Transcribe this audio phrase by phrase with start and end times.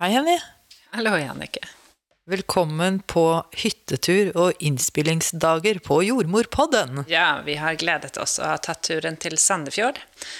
[0.00, 0.38] Hei, Henny.
[0.90, 1.58] Hallå Jannike.
[2.30, 7.04] Velkommen på hyttetur og innspillingsdager på Jordmorpodden.
[7.08, 9.98] Ja, vi har glädet oss och har tagit turen till Sandefjord.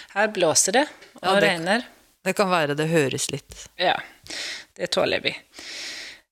[0.09, 1.83] Här blåser det och Ja, det- regnar.
[2.25, 4.01] Det kan være det høres litt Ja,
[4.77, 5.37] det tåler vi.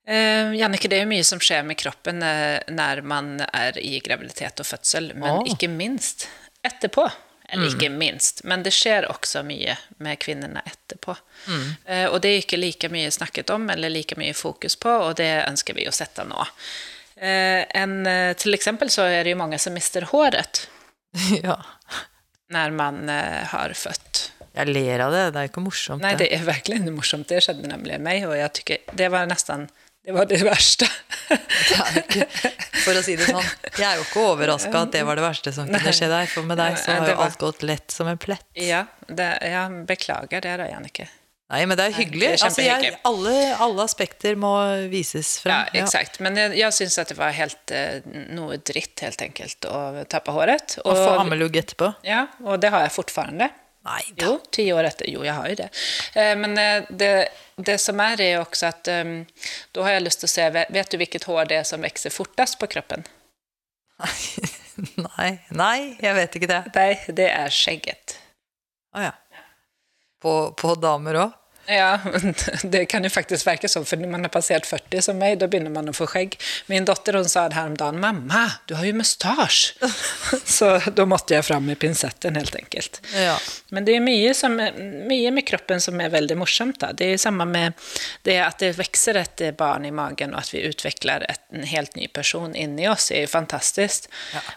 [0.09, 4.61] Eh, Jannike, det är mycket som sker med kroppen eh, när man är i graviditet
[4.61, 5.45] och födsel, men Ja.
[5.47, 6.29] icke minst
[6.63, 7.11] etterpå.
[7.55, 11.17] Eller icke minst, men det sker också mycket med kvinnorna etterpå.
[11.85, 15.15] Eh, och det är inte lika mycket snacket om eller lika mycket fokus på, och
[15.15, 16.47] det önskar vi att sätta nå.
[17.17, 20.71] Eh, en, eh, till exempel så är det ju många som mister håret
[21.43, 21.65] Ja.
[22.49, 24.31] när man eh, har fött.
[24.55, 25.31] Jeg ler av det.
[25.35, 26.03] Det er ikke morsomt.
[26.03, 27.29] Nej, det är verkligen morsomt.
[27.29, 29.69] Det skedde nämligen mig och jag tycker det var nästan
[30.05, 30.87] det var det värsta.
[31.29, 32.27] Det
[32.85, 33.47] for å si det sånn,
[33.79, 36.47] jeg er jo ikke overraska at det var det verste som kunne skje deg, for
[36.47, 38.47] med deg så har jo alt gått lett som en plett.
[38.61, 41.09] ja, det, jag beklagar det då, Jannike.
[41.53, 42.99] Nei, men det Altså, jeg, kjempehyggelig.
[43.05, 44.53] alle, alle aspekter må
[44.91, 45.67] vises frem.
[45.73, 46.17] Ja, exakt.
[46.21, 50.33] Men jag, jag syns att det var helt eh, något dritt helt enkelt att tappa
[50.33, 50.79] håret.
[50.85, 51.93] Og få ammelugg etterpå.
[52.03, 53.49] ja, och det har jag fortfarande.
[53.85, 54.25] Nei da.
[54.27, 55.07] Jo, tio år efter.
[55.11, 55.69] Jo, jag har ju det.
[56.15, 59.05] Eh, Men eh, det, det som är det är också att eh,
[59.73, 62.59] då har jag lust att säga, vet- du vilket hår det är som växer fortast
[62.59, 63.03] på kroppen?
[64.97, 66.63] Nei, nei, jeg vet ikke det.
[66.75, 68.17] Nej, det är skägget.
[68.97, 69.13] Å ja.
[70.23, 71.33] På, på damer òg?
[71.67, 71.99] Ja,
[72.63, 75.49] det kan ju faktiskt verka så, för när man har passerat 40 som mig, då
[75.49, 76.41] börjar man att få skägg.
[76.67, 79.77] Min dotter hon sa det häromdagen, mamma, du har ju mustasch.
[80.45, 83.03] så då måste jag fram med pincetten helt enkelt.
[83.15, 83.39] Ja.
[83.69, 84.57] Men det är mycket, som,
[85.09, 86.81] mycket med kroppen som är väldigt morsamt.
[86.81, 86.87] Då.
[86.95, 87.73] Det är samma med
[88.23, 91.97] det att det växer ett barn i magen och att vi utvecklar ett, en helt
[91.97, 94.09] ny person in i oss är ju fantastiskt.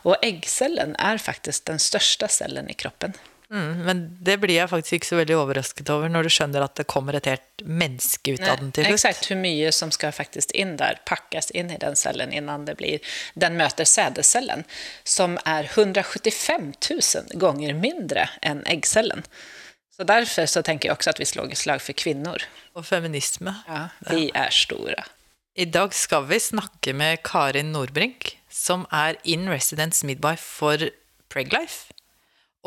[0.01, 3.13] Och äggcellen är faktiskt den största cellen i kroppen.
[3.53, 6.75] Mm, men det blir jeg faktisk ikke så veldig overrasket over når du skjønner at
[6.75, 8.97] det kommer et helt menneske ut av den til slutt.
[8.97, 12.75] Exakt hur mycket som ska faktiskt in där, packas in i den cellen innan det
[12.75, 12.99] blir,
[13.33, 14.63] den möter sädescellen,
[15.03, 17.01] som är 175 000
[17.39, 19.23] gånger mindre än äggcellen.
[19.95, 22.43] Så därför så tänker jag också att vi slår ett slag för kvinnor.
[22.73, 23.53] Og feminisme.
[23.67, 25.03] Ja, vi är stora.
[25.55, 30.89] I dag skal vi snakke med Karin Nordbrink, som er in residence midwife for
[31.29, 31.86] Preglife.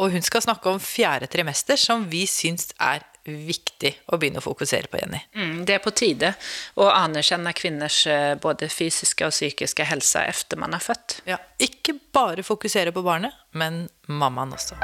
[0.01, 4.45] Og hun skal snakke om fjerde trimester, som vi syns er viktig å begynne å
[4.45, 5.21] fokusere på, Jenny.
[5.37, 6.35] Mm, det är på tide
[6.75, 11.23] att anerkänna kvinnors eh, både fysiska och psykiska hälsa efter man har fött.
[11.25, 14.75] Ja, ikke bare fokusere på barnet, men mammaen også.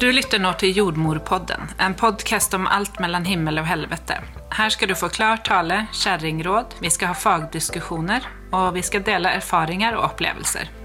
[0.00, 4.22] Du lytter nå til Jordmorpodden, en podcast om allt mellan himmel och helvete.
[4.50, 9.32] Här ska du få klar tale, kärringråd, vi ska ha fagdiskussioner och vi ska dela
[9.32, 10.79] erfaringar och upplevelser.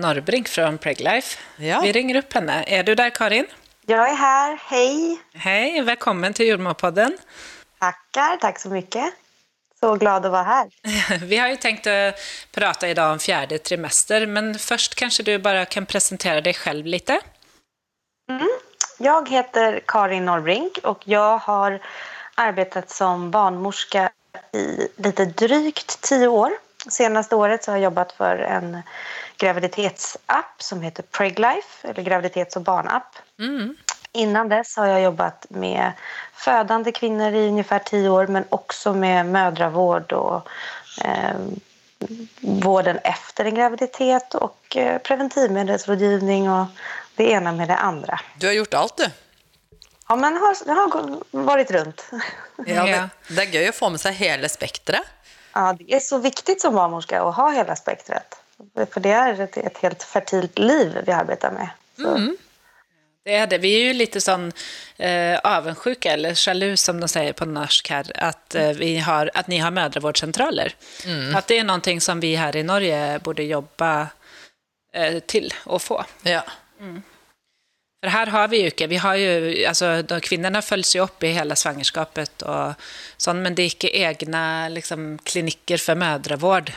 [0.00, 1.38] Norrbrink från Preglife.
[1.56, 1.80] Ja.
[1.80, 2.64] Vi ringer upp henne.
[2.66, 3.46] Är du där Karin?
[3.86, 4.58] Jag är här.
[4.62, 5.18] Hej!
[5.34, 7.18] Hej, välkommen till Jordmorpodden.
[7.78, 9.04] Tackar, tack så mycket.
[9.80, 10.68] Så glad att vara här.
[11.26, 12.14] Vi har ju tänkt att
[12.52, 17.20] prata idag om fjärde trimester, men först kanske du bara kan presentera dig själv lite.
[18.98, 21.80] Jag heter Karin Norrbrink och jag har
[22.34, 24.10] arbetat som barnmorska
[24.52, 26.50] i lite drygt tio år.
[26.88, 28.82] Senaste året så har jag jobbat för en
[29.38, 33.16] graviditetsapp som heter Preglife, eller graviditets och barnapp.
[34.12, 35.92] Innan dess har jag jobbat med
[36.34, 40.48] födande kvinnor i ungefär tio år men också med mödravård och
[41.04, 41.36] eh,
[42.40, 46.66] vården efter en graviditet och eh, preventivmedelsrådgivning och
[47.16, 48.20] det ena med det andra.
[48.38, 49.10] Du har gjort alt, du.
[50.08, 52.10] Ja, men har, jag har varit runt.
[52.66, 53.08] Ja, Ja.
[53.28, 55.02] det, er gøy å få med seg hele spekteret.
[55.52, 58.38] Ja, det är så viktigt som barnmorska att ha hela spektrat.
[58.92, 61.68] För det är ett, ett helt fertilt liv vi arbetar med.
[61.96, 62.18] Så,
[63.24, 63.58] Det är det.
[63.58, 64.52] Vi är ju lite sån
[64.96, 69.48] eh, avundsjuka, eller jaloux som de säger på norsk här, att, eh, vi har, att
[69.48, 70.74] ni har mödravårdscentraler.
[71.34, 74.08] Att det är någonting som vi här i Norge borde jobba
[74.92, 76.04] eh, till och få.
[76.22, 76.44] Ja.
[78.00, 81.22] För här har vi ju inte, vi har ju, alltså de kvinnorna följs ju upp
[81.22, 82.72] i hela svangerskapet och
[83.16, 86.72] sånt, men det är inte egna liksom, klinikker för mödravård.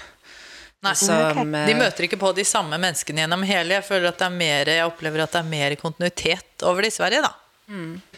[0.81, 0.95] Nei.
[0.95, 3.79] Som, De eh, møter ikke på de samme menneskene gjennom hele.
[3.79, 6.93] Jeg føler at det er mer, jeg opplever at det er mer kontinuitet over det
[6.93, 7.33] i Sverige, da.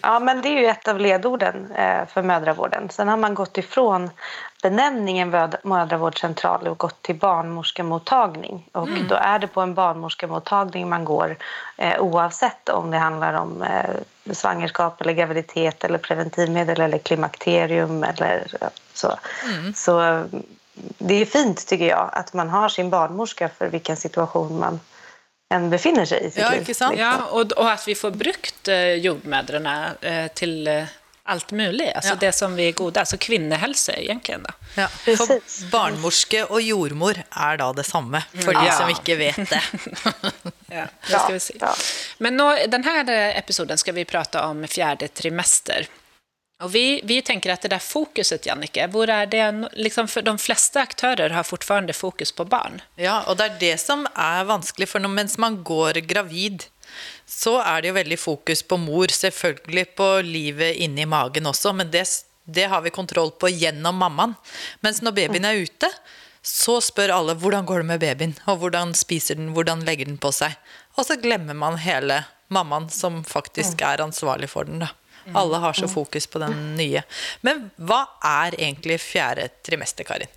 [0.01, 2.89] ja, men det är ju ett av ledorden eh, för mödravården.
[2.89, 4.09] Sen har man gått ifrån
[4.63, 8.67] benämningen möd- mödravårdscentral och gått till barnmorskemottagning.
[8.71, 11.37] Och då är det på en barnmorskemottagning man går
[11.77, 18.47] eh, oavsett om det handlar om eh, svangerskap eller graviditet eller preventivmedel eller klimakterium eller
[18.93, 19.15] så.
[19.75, 20.25] Så
[20.97, 24.79] det är fint tycker jag att man har sin barnmorska för vilken situation man
[25.53, 26.91] än befinner sig i Ja, inte sant?
[26.91, 26.97] liksom.
[26.97, 30.83] Ja, och, och att vi får brukt eh, jordmödrarna eh, till eh,
[31.23, 31.95] allt möjligt.
[31.95, 32.17] Alltså Ja.
[32.19, 34.43] det som vi är goda, alltså kvinnohälsa egentligen.
[34.43, 34.49] Då.
[34.81, 35.27] Ja, Precis.
[35.27, 38.71] for barnmorske og jordmor er da det samme, for de Ja.
[38.71, 39.61] som ikke vet det.
[40.73, 41.53] Ja, det ska Ja, vi se.
[41.59, 41.73] ja.
[42.17, 45.87] Men nå, den här eh, episoden ska vi prata om fjärde trimester.
[46.61, 51.29] Och vi, vi tänker att det där fokuset, Jannike, är liksom för de flesta aktörer
[51.29, 52.81] har fortfarande fokus på barn.
[52.95, 54.05] Ja, og det er det som
[54.45, 56.67] vanskelig, for når, mens man går gravid,
[57.25, 61.89] så er det jo veldig fokus på mor, selvfølgelig på livet inni magen også, men
[61.91, 62.05] det,
[62.45, 64.37] det har vi kontroll på gjennom mammaen.
[64.85, 65.89] Mens når babyen er ute,
[66.45, 70.21] så spør alle hvordan går det med babyen, og hvordan spiser den, hvordan legger den
[70.21, 70.53] på seg.
[70.93, 72.23] Og så glemmer man hele
[72.53, 74.85] mammaen som faktisk er ansvarlig for den.
[74.85, 74.93] da.
[75.33, 77.03] Alle har så fokus på den nye.
[77.41, 80.31] Men hva er egentlig fjerde trimester, Karin?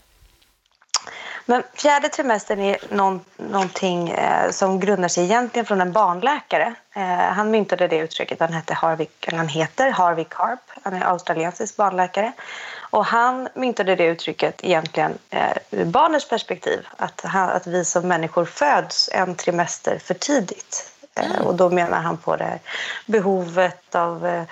[1.46, 6.75] Men fjärde trimestern är någon, någonting eh, som grundar sig egentligen från en barnläkare.
[6.94, 8.40] Eh, han myntade det uttrycket.
[8.40, 10.60] Han, hette Harvey, eller han heter Harvey Karp.
[10.82, 12.32] Han är australiensisk barnläkare.
[12.78, 16.86] Och han myntade det uttrycket egentligen eh, ur barnets perspektiv.
[16.96, 20.94] Att, han, att vi som människor föds en trimester för tidigt.
[21.14, 22.61] Eh, och då menar han på det här
[23.06, 24.44] behovet av eh,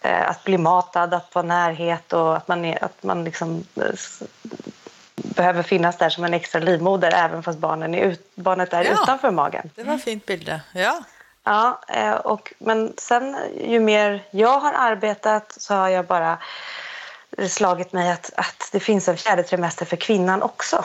[0.00, 3.82] eh, att bli matad, att få närhet och att man, är, att man liksom eh,
[5.14, 9.02] behöver finnas där som en extra livmoder även fast barnen är ut, barnet är Ja.
[9.02, 9.70] utanför magen.
[9.74, 10.60] Det var fint bilde.
[10.72, 11.02] Ja.
[11.44, 11.80] Ja,
[12.24, 16.38] och, men sen ju mer jag har arbetat så har jag bara
[17.48, 20.84] slagit mig att, att det finns en fjärde trimester för kvinnan också.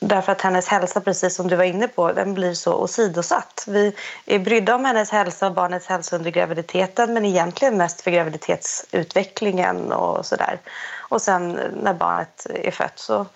[0.00, 3.64] Därför att hennes hälsa, precis som du var inne på, den blir så åsidosatt.
[3.66, 3.92] Vi
[4.26, 9.92] är brydda om hennes hälsa och barnets hälsa under graviditeten men egentligen mest för graviditetsutvecklingen
[9.92, 10.58] och sådär.
[11.08, 13.26] Och sen när barnet är fött så,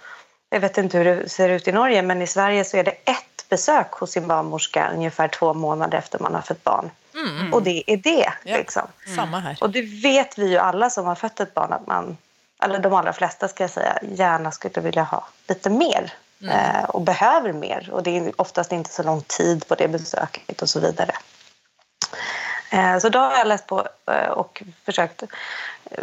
[0.51, 2.91] jag vet inte hur det ser ut i Norge, men i Sverige så är det
[2.91, 6.91] ett besök hos sin barnmorska ungefär två månader efter man har fött barn.
[7.53, 8.33] Och det är det.
[8.45, 8.57] Ja.
[8.57, 8.83] Liksom.
[9.17, 9.59] Samme her.
[9.61, 12.17] Och det vet vi ju alla som har fött ett barn att man,
[12.63, 16.13] eller de allra flesta ska jag säga, gärna skulle vilja ha lite mer.
[16.49, 17.91] Eh, och behöver mer.
[17.93, 21.13] Och det är oftast inte så lång tid på det besöket och så vidare.
[22.71, 25.23] Eh, Så då har jag läst på eh, och försökt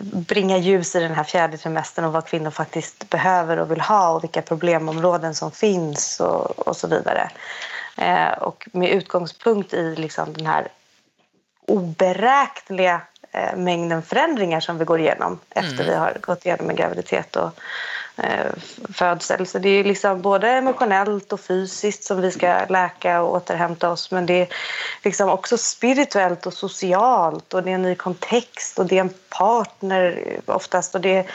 [0.02, 4.10] bringa ljus i den här fjärde trimestern och vad kvinnor faktiskt behöver och vill ha
[4.10, 7.30] och vilka problemområden som finns och, och så vidare.
[8.40, 10.68] Och med utgångspunkt i liksom den här
[11.68, 13.02] oberäkneliga
[13.56, 17.60] mängden förändringar som vi går igenom efter vi har gått igenom en graviditet och
[18.94, 19.48] födsel.
[19.48, 24.12] Så det är liksom både emotionellt och fysiskt som vi ska läka och återhämta oss
[24.12, 24.48] men det är
[25.04, 29.14] liksom också spirituellt och socialt och det är en ny kontext och det är en
[29.30, 31.26] partner oftast och det är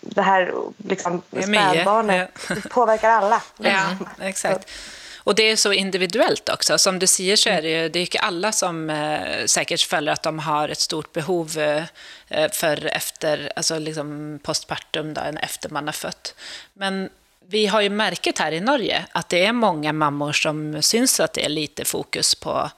[0.00, 2.30] det här liksom, spädbarnet
[2.70, 3.42] påverkar alla.
[3.56, 4.70] Ja, exakt.
[5.24, 6.78] Och det är så individuellt också.
[6.78, 10.12] Som du säger så är det ju det är inte alla som eh, säkert följer
[10.12, 11.84] att de har ett stort behov eh,
[12.28, 16.34] eh för efter, alltså liksom postpartum, då, efter man har fött.
[16.72, 17.10] Men
[17.46, 21.32] vi har ju märkt här i Norge att det är många mammor som syns att
[21.32, 22.70] det är lite fokus på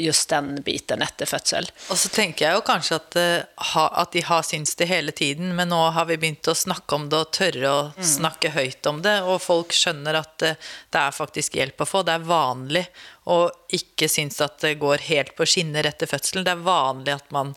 [0.00, 1.68] just den biten efter födsel.
[1.90, 5.54] Og så tenker jeg jo kanskje at, eh, at de har syntes det hele tiden,
[5.56, 9.02] men nå har vi begynt å snakke om det og tørre å snakke høyt om
[9.04, 10.58] det, og folk skjønner at eh,
[10.90, 12.04] det er faktisk hjelp å få.
[12.06, 12.84] Det er vanlig
[13.30, 13.44] å
[13.76, 16.46] ikke synes at det går helt på skinner etter fødselen.
[16.46, 17.54] Det er vanlig at man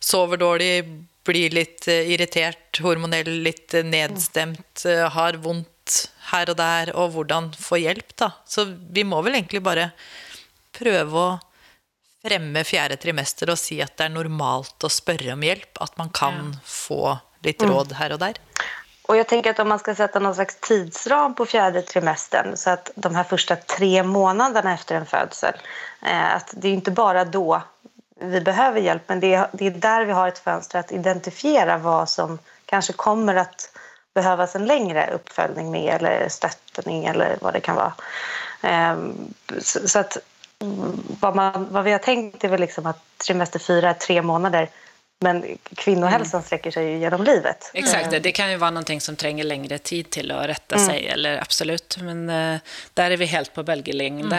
[0.00, 0.80] sover dårlig,
[1.26, 7.14] blir litt eh, irritert, hormonell, litt eh, nedstemt, eh, har vondt her og der, og
[7.14, 8.32] hvordan få hjelp, da.
[8.48, 9.90] Så vi må vel egentlig bare
[10.76, 11.36] prøve å
[12.28, 16.10] fremme fjerde trimester og si at det er normalt å spørre om hjelp, at man
[16.10, 17.16] kan få
[17.46, 18.38] litt råd her og der.
[19.06, 22.70] Och jag tänker att om man ska sätta någon slags tidsram på fjärde trimestern så
[22.70, 25.54] att de här första tre månaderna efter en födsel,
[26.02, 27.62] eh, att det är inte bara då
[28.20, 31.78] vi behöver hjälp, men det är, det är där vi har ett fönster att identifiera
[31.78, 33.70] vad som kanske kommer att
[34.14, 37.92] behövas en längre uppföljning med eller stöttning eller vad det kan vara.
[38.62, 40.35] Ehm, Så, att mm,
[41.20, 44.68] vad, man, vad vi har tänkt är väl liksom att trimester fyra är tre månader
[45.20, 47.70] men kvinnohälsan sträcker sig ju genom livet.
[47.74, 51.06] Exakt, det, det kan ju vara någonting som tränger längre tid till att rätta sig,
[51.06, 51.98] eller absolut.
[52.00, 52.60] Men eh,
[52.94, 54.34] där är vi helt på bälgelängd.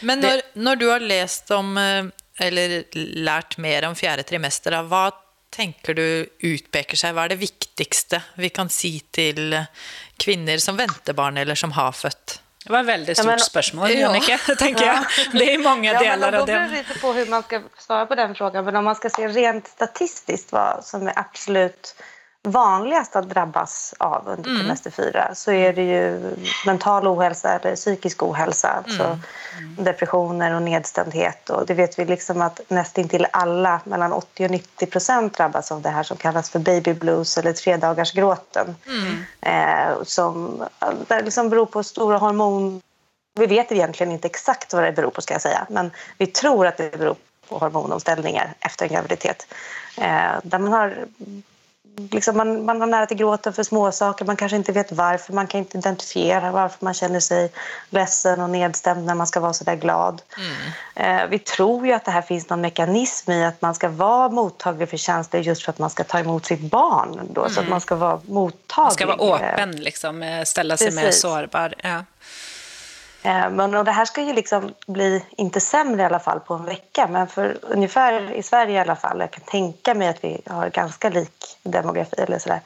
[0.00, 2.84] Men når, når du har lest om, eh, eller
[3.24, 5.10] lært mer om fjerde trimester, da, hva
[5.50, 6.06] tenker du
[6.38, 7.16] utpeker seg?
[7.16, 9.66] Hva er det viktigste vi kan si til eh,
[10.22, 12.38] kvinner som venter barn, eller som har født?
[12.66, 13.96] Det var ett väldigt Ja, stort men- spörsmål, Ja.
[13.96, 14.98] Jannike, tänker jag.
[15.32, 16.66] Det är många Ja, delar av beror det.
[16.68, 18.64] det lite på hur man ska svara på den frågan.
[18.64, 21.94] Men om man ska se rent statistiskt vad som är absolut
[22.44, 24.60] vanligast att drabbas av under mm.
[24.60, 26.34] trimester fyra så är det ju
[26.66, 28.68] mental ohälsa eller psykisk ohälsa.
[28.68, 29.18] Alltså mm.
[29.58, 29.84] Mm.
[29.84, 31.50] depressioner och nedstämdhet.
[31.50, 35.82] Och det vet vi liksom att nästintill alla, mellan 80 och 90 procent drabbas av
[35.82, 38.76] det här som kallas för baby blues eller tredagarsgråten.
[38.86, 39.24] Mm.
[39.40, 40.64] Eh, som
[41.08, 42.80] det liksom beror på stora hormon...
[43.34, 46.66] Vi vet egentligen inte exakt vad det beror på ska jag säga, men vi tror
[46.66, 47.16] att det beror
[47.48, 49.46] på hormonomställningar efter en graviditet.
[49.98, 51.06] Eh, där man har
[51.96, 54.24] liksom man, man har nära till gråten för småsaker.
[54.24, 55.32] Man kanske inte vet varför.
[55.32, 57.52] Man kan inte identifiera varför man känner sig
[57.90, 60.22] ledsen och nedstämd när man ska vara så där glad.
[60.36, 61.20] Mm.
[61.20, 64.28] Eh, vi tror ju att det här finns någon mekanism i att man ska vara
[64.28, 67.28] mottaglig för känslor just för att man ska ta emot sitt barn.
[67.30, 67.54] Då, mm.
[67.54, 67.70] Så att mm.
[67.70, 68.84] man ska vara mottaglig.
[68.84, 71.02] Man ska vara öppen, liksom, eh, ställa sig Precis.
[71.02, 71.74] mer sårbar.
[71.82, 72.04] Ja.
[73.22, 76.54] Eh, men och det här ska ju liksom bli, inte sämre i alla fall på
[76.54, 80.24] en vecka, men för ungefär i Sverige i alla fall, jag kan tänka mig att
[80.24, 82.60] vi har ganska lik demografi eller sådär,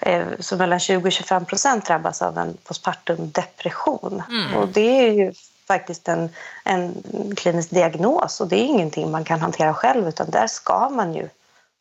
[0.00, 4.22] eh, så mellan 20 och 25 procent drabbas av en postpartum depression.
[4.28, 4.56] Mm.
[4.56, 5.32] Och det är ju
[5.68, 6.30] faktiskt en,
[6.64, 7.02] en
[7.36, 11.28] klinisk diagnos och det är ingenting man kan hantera själv utan där ska man ju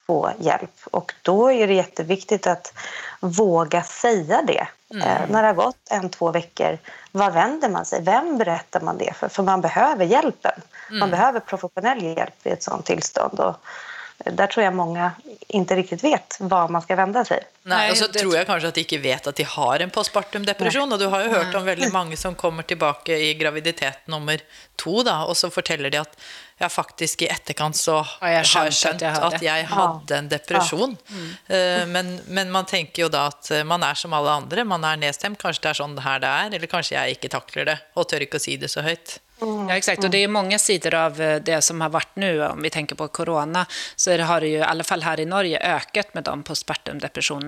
[0.08, 0.72] få hjälp.
[0.92, 2.74] Och då är det jätteviktigt att
[3.20, 4.68] våga säga det.
[4.92, 5.04] Mm.
[5.08, 6.78] Eh, när det har gått en, två veckor,
[7.12, 8.04] var vänder man sig?
[8.04, 9.28] Vem berättar man det för?
[9.28, 10.62] För man behöver hjälpen.
[10.90, 11.00] Mm.
[11.00, 13.40] Man behöver professionell hjälp i ett sådant tillstånd.
[13.40, 13.56] Och
[14.18, 15.12] där tror jag många
[15.48, 17.44] inte riktigt vet var man ska vända sig.
[17.68, 20.46] Nej, och så tror jag kanske att de inte vet att de har en postpartum
[20.46, 20.94] depression.
[20.94, 24.40] Och du har ju hört om väldigt många som kommer tillbaka i graviditet nummer
[24.76, 26.20] två då, och så berättar de att
[26.58, 30.30] jag faktiskt i efterkant så har jag skjønt att jag hade, att jag hade en
[30.30, 30.98] depression.
[31.08, 31.16] Ja.
[31.16, 31.82] Mm.
[31.82, 34.84] Eh, men, men, man tänker ju då att eh, man är som alla andra, man
[34.84, 37.80] är nedstämd, kanske det är så här det är, eller kanske jag inte tacklar det
[37.94, 39.20] och tör inte säga det så högt.
[39.40, 40.04] Ja, exakt.
[40.04, 42.96] Och det är många sidor av eh, det som har varit nu, om vi tänker
[42.96, 46.24] på corona, så det har det ju i alla fall här i Norge ökat med
[46.24, 46.44] de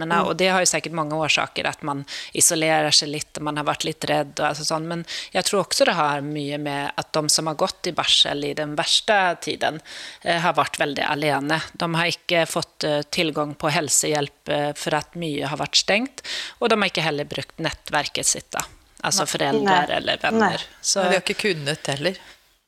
[0.10, 0.16] postpartum-depressionerna.
[0.16, 0.28] Mm.
[0.28, 3.84] Och det har ju säkert många orsaker, att man isolerar sig lite, man har varit
[3.84, 4.86] lite rädd och alltså sånt.
[4.86, 8.44] Men jag tror också det har mycket med att de som har gått i barsel
[8.44, 9.80] i den värsta tiden
[10.22, 11.62] eh, har varit väldigt alene.
[11.74, 16.28] De har inte fått eh, tillgång på hälsohjälp eh, för att mycket har varit stängt.
[16.60, 18.52] Och de har inte heller brukt nätverket sitt.
[18.52, 18.60] Då.
[19.02, 19.98] Alltså föräldrar Nej.
[19.98, 20.40] eller vänner.
[20.40, 20.60] Nej.
[20.82, 21.00] Så...
[21.00, 22.18] Men vi har inte kunnat heller.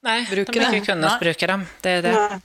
[0.03, 1.67] Nej, Brukar de har inte kunnat bruka dem.
[1.81, 2.39] Det är det.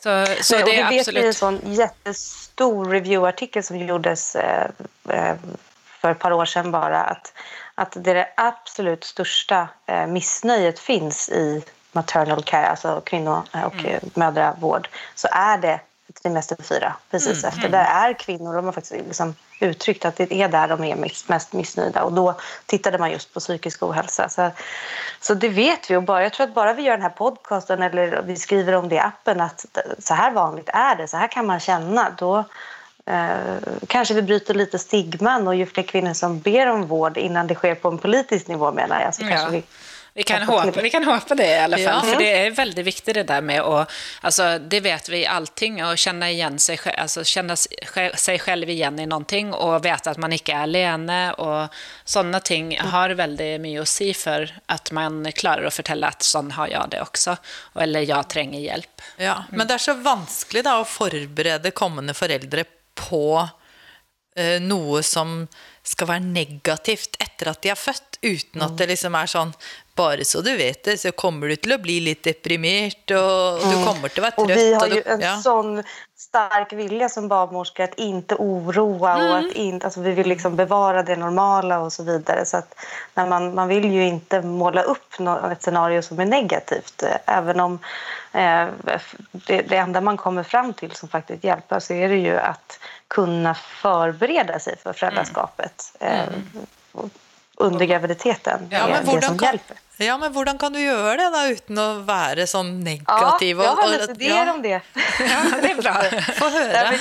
[0.00, 1.24] Så, så det är absolut...
[1.24, 4.68] Vi en sån jättestor reviewartikel som gjordes eh,
[5.08, 5.34] eh,
[6.00, 7.02] för ett par år sedan bara.
[7.02, 7.32] Att,
[7.74, 14.00] att det, det absolut största eh, missnöjet finns i maternal care, alltså kvinno och mm.
[14.14, 15.80] mödravård, så är det
[16.22, 17.48] trimester fyra precis mm.
[17.48, 17.68] efter.
[17.68, 17.70] Mm.
[17.70, 20.96] Där är kvinnor, de har faktiskt liksom uttryckt att det är där de är
[21.28, 22.02] mest missnöjda.
[22.02, 22.34] Och då
[22.66, 24.28] tittade man just på psykisk ohälsa.
[24.28, 24.50] Så,
[25.20, 25.96] så det vet vi.
[25.96, 28.88] Och bara, jag tror att bara vi gör den här podcasten eller vi skriver om
[28.88, 29.66] det i appen att
[29.98, 32.10] så här vanligt är det, så här kan man känna.
[32.18, 32.44] Då
[33.06, 37.46] eh, kanske vi bryter lite stigman och ju fler kvinnor som ber om vård innan
[37.46, 39.14] det sker på en politisk nivå menar jag.
[39.14, 39.28] Så ja.
[39.28, 39.62] kanske vi
[40.16, 42.12] vi kan, hoppa, vi kan hoppa det i alla fall, ja.
[42.12, 45.98] för det är väldigt viktigt det där med att, alltså det vet vi allting, och
[45.98, 47.56] känna igen sig, alltså känna
[48.14, 51.68] sig själv igen i någonting och veta att man inte är alene och
[52.04, 52.90] sådana ting mm.
[52.92, 56.88] har väldigt mycket att säga för att man klarar att berätta att sån har jag
[56.90, 57.36] det också,
[57.74, 59.02] eller jag tränger hjälp.
[59.16, 59.44] Ja, mm.
[59.48, 63.48] men det är så vanskligt att förbereda kommande föräldrar på
[64.36, 65.48] eh, något som
[65.88, 69.52] ska vara negativt efter att de har fött, utan att det liksom är sån
[69.96, 73.72] bara så du vet det så kommer du till att bli lite deprimerad och, du
[73.72, 73.84] mm.
[73.84, 74.56] kommer till att vara trött.
[74.56, 75.36] Och vi har ju en ja.
[75.36, 75.82] sån
[76.16, 79.30] stark vilja som barnmorska att inte oroa mm.
[79.30, 82.46] och att inte, alltså vi vill liksom bevara det normala och så vidare.
[82.46, 82.74] Så att
[83.14, 85.14] när man, man vill ju inte måla upp
[85.52, 87.02] ett scenario som är negativt.
[87.24, 87.78] Även om
[88.32, 88.66] eh,
[89.32, 92.78] det, det enda man kommer fram till som faktiskt hjälper så är det ju att
[93.08, 95.96] kunna förbereda sig för föräldraskapet.
[96.00, 96.20] Mm.
[96.94, 97.04] Eh,
[97.56, 98.68] under graviditeten.
[98.70, 99.76] Ja, men det som kan, hjälper.
[99.96, 103.56] Ja, men hur kan du göra det då utan att vara så negativ?
[103.56, 104.52] Ja, jag har lite idéer ja.
[104.52, 104.68] om det.
[105.20, 106.20] Ja, det är bra.
[106.34, 106.94] Få höra.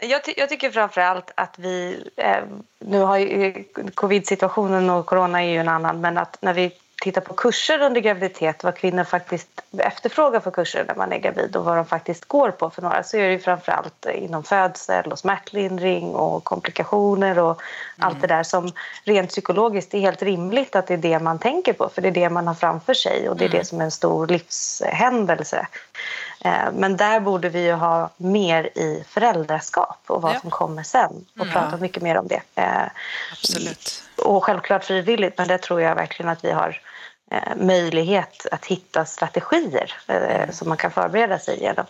[0.00, 2.04] Jag, ty jag, tycker framför allt att vi...
[2.16, 2.44] Eh,
[2.78, 7.20] nu har ju covid-situationen och corona är ju en annan, men att när vi tittar
[7.20, 11.64] på kurser under graviditet, vad kvinnor faktiskt efterfrågar för kurser när man är gravid och
[11.64, 15.18] vad de faktiskt går på för några så är det framför allt inom födsel och
[15.18, 17.62] smärtlindring och komplikationer och
[17.96, 18.08] mm.
[18.08, 18.72] allt det där som
[19.04, 22.12] rent psykologiskt är helt rimligt att det är det man tänker på för det är
[22.12, 23.58] det man har framför sig och det är mm.
[23.58, 25.66] det som är en stor livshändelse.
[26.44, 30.40] Eh, men där borde vi ju ha mer i föräldraskap och vad ja.
[30.40, 31.52] som kommer sen och mm.
[31.52, 32.42] prata mycket mer om det.
[32.54, 32.86] Eh,
[33.32, 34.02] Absolut.
[34.24, 36.80] Och självklart frivilligt, men det tror jag verkligen att vi har
[37.56, 40.52] möjlighet att hitta strategier mm.
[40.52, 41.86] som man kan förbereda sig genom.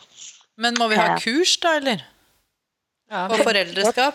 [0.54, 2.07] Men må vi ha kurs då eller?
[3.11, 3.28] Ja.
[3.28, 4.14] Och föräldraskap?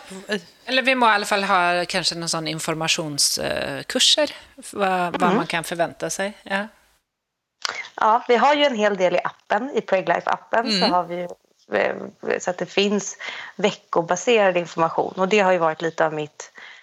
[0.64, 4.30] Eller vi må i alla fall ha kanske någon sån informationskurser,
[4.72, 5.12] vad, mm.
[5.20, 6.38] vad man kan förvänta sig.
[6.42, 6.68] Ja.
[7.94, 10.80] ja, vi har ju en hel del i appen, i Preglife-appen mm.
[10.80, 11.28] så har vi
[11.72, 11.94] eh,
[12.38, 13.16] så att det finns
[13.56, 16.73] veckobaserad information och det har ju varit lite av mitt Eh,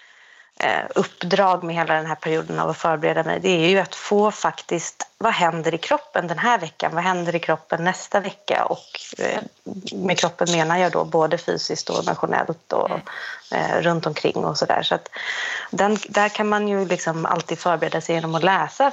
[0.96, 4.32] uppdrag med hela den här perioden av att förbereda mig, det är ju att få
[4.32, 6.92] faktiskt, vad händer i kroppen den här veckan?
[6.96, 8.66] Vad händer i kroppen nästa vecka?
[8.66, 9.40] Och eh,
[9.94, 12.90] med kroppen menar jag då både fysiskt och emotionellt och
[13.52, 14.84] eh, runt omkring och sådär.
[14.84, 15.10] Så att
[15.72, 18.92] den, där kan man ju liksom alltid förbereda sig genom att läsa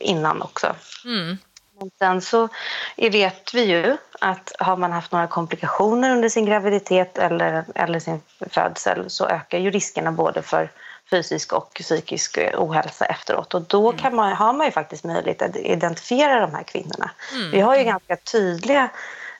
[0.00, 0.74] innan också.
[1.04, 1.38] Mm.
[1.78, 2.48] Men sen så
[2.96, 8.22] vet vi ju att har man haft några komplikationer under sin graviditet eller, eller sin
[8.50, 10.70] födsel så ökar ju riskerna både för
[11.10, 13.54] fysisk och psykisk ohälsa efteråt.
[13.54, 14.02] Och då mm.
[14.02, 17.10] kan man, har man ju faktiskt möjlighet att identifiera de här kvinnorna.
[17.34, 17.50] Mm.
[17.50, 18.88] Vi har ju ganska tydliga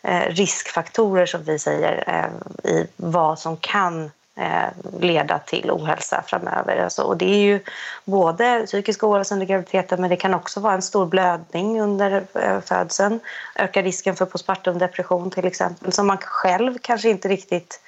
[0.03, 6.77] eh, riskfaktorer som vi säger eh, i vad som kan eh, leda till ohälsa framöver.
[6.77, 7.61] Alltså, och det är ju
[8.05, 12.61] både psykisk ohälsa under graviditeten men det kan också vara en stor blödning under eh,
[12.61, 13.21] födseln.
[13.55, 17.81] Öka risken för postpartum depression till exempel som man själv kanske inte riktigt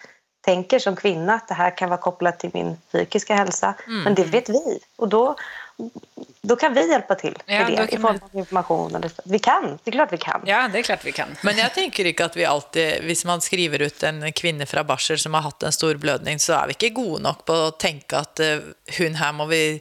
[0.48, 3.74] tänker som kvinna att det här kan vara kopplat till min psykiska hälsa.
[3.86, 4.02] Mm.
[4.02, 4.80] Men det vet vi.
[4.96, 5.36] Och då,
[6.40, 9.02] då kan vi hjälpa till med ja, det i form av information.
[9.24, 10.40] Vi kan, det är klart vi kan.
[10.44, 11.28] Ja, det är klart vi kan.
[11.42, 15.18] Men jag tänker inte att vi alltid, om man skriver ut en kvinna från barsel
[15.18, 18.18] som har haft en stor blödning, så är vi inte goda nog på att tänka
[18.18, 18.58] att uh,
[18.98, 19.80] hon här må vi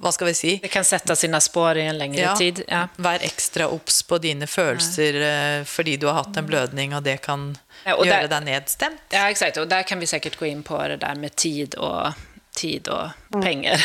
[0.00, 0.58] vad ska vi säga?
[0.62, 2.62] Det kan sätta sina spår i en längre ja, tid.
[2.68, 2.88] Ja.
[2.96, 5.64] Var extra obs på dina känslor ja.
[5.64, 8.96] för du har haft en blödning och det kan ja, och göra dig nedstämd.
[9.08, 9.56] Ja, exakt.
[9.56, 12.12] Och där kan vi säkert gå in på det där med tid och,
[12.56, 13.44] tid och mm.
[13.44, 13.84] pengar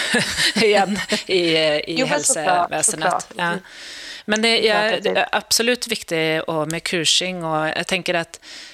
[0.64, 3.28] igen i, i jo, hälsoväsendet.
[3.36, 3.54] Ja.
[4.26, 8.73] Men det är absolut viktigt med kursing och jag tänker att eh,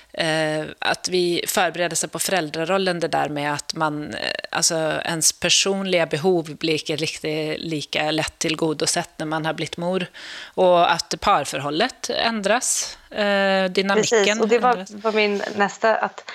[0.80, 6.06] att vi förbereder sig på föräldrarollen, det där med att man, eh, alltså ens personliga
[6.06, 10.06] behov blir inte riktigt lika lätt tillgodosett när man har blivit mor.
[10.44, 16.32] Och att parförhållet ändras, eh, dynamiken Precis, och det var, var min nästa, att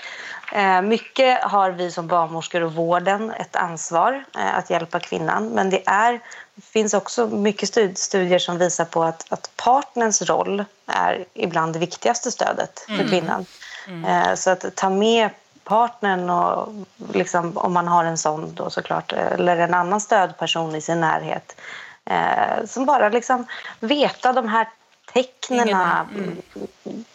[0.54, 5.70] eh, mycket har vi som barnmorskor och vården ett ansvar eh, att hjälpa kvinnan, men
[5.70, 6.20] det är
[6.54, 7.68] det finns också mycket
[7.98, 13.08] studier som visar på att, att partners roll är ibland det viktigaste stödet för mm.
[13.08, 13.46] kvinnan.
[13.88, 14.36] Mm.
[14.36, 15.30] Så att ta med
[15.64, 16.72] partnern och
[17.12, 21.56] liksom, om man har en sån då såklart, eller en annan stödperson i sin närhet
[22.04, 23.46] eh, som bara liksom
[23.80, 24.68] veta de här
[25.12, 26.36] tecknen, mm.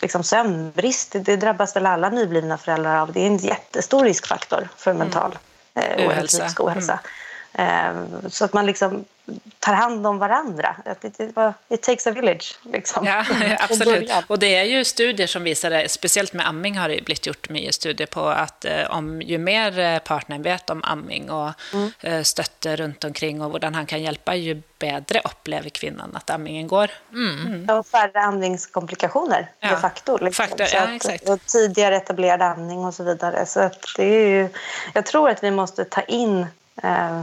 [0.01, 3.11] liksom sömnbrist, det drabbas väl alla nyblivna föräldrar av.
[3.11, 4.99] Det är en jättestor riskfaktor för mm.
[4.99, 5.37] mental
[5.73, 6.63] eh, ohälsa.
[6.63, 6.93] ohälsa.
[6.93, 7.03] Mm.
[7.53, 9.05] Eh, så att man liksom
[9.59, 10.75] tar hand om varandra.
[11.69, 12.59] It, takes a village.
[12.63, 13.05] Liksom.
[13.05, 13.25] Ja,
[13.59, 14.11] absolut.
[14.27, 17.49] Och det är ju studier som visar det, speciellt med amming har det blivit gjort
[17.49, 21.91] mycket studier på att eh, om ju mer eh, partnern vet om amming och mm.
[22.01, 26.67] Eh, stötter runt omkring och hur han kan hjälpa, ju bättre upplever kvinnan att ammingen
[26.67, 26.89] går.
[27.13, 27.47] Mm.
[27.47, 27.77] Mm.
[27.77, 29.69] Och färre amningskomplikationer ja.
[29.69, 30.17] de facto.
[30.17, 30.47] Liksom.
[30.47, 31.29] Faktor, ja, att, exakt.
[31.29, 33.45] och tidigare etablerad amning och så vidare.
[33.45, 34.49] Så att det är ju,
[34.93, 36.45] jag tror att vi måste ta in
[36.83, 37.21] eh,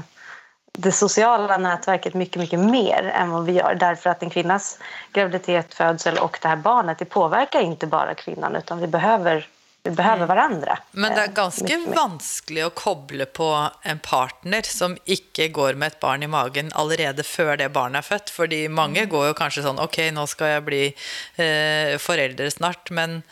[0.77, 3.75] det sociala nätverket mycket, mycket mer än vad vi gör.
[3.75, 4.79] Därför att en kvinnas
[5.13, 9.49] graviditet, födsel och det här barnet, det påverkar inte bara kvinnan utan vi behöver
[9.83, 10.29] vi behöver mm.
[10.29, 10.79] varandra.
[10.91, 15.87] Men det är eh, ganska vanskligt att koppla på en partner som inte går med
[15.87, 18.31] ett barn i magen redan före det barnet är fött.
[18.31, 19.09] För många mm.
[19.09, 20.87] går ju kanske så, okej, okay, nu ska jag bli
[21.37, 23.23] eh, förälder snart, men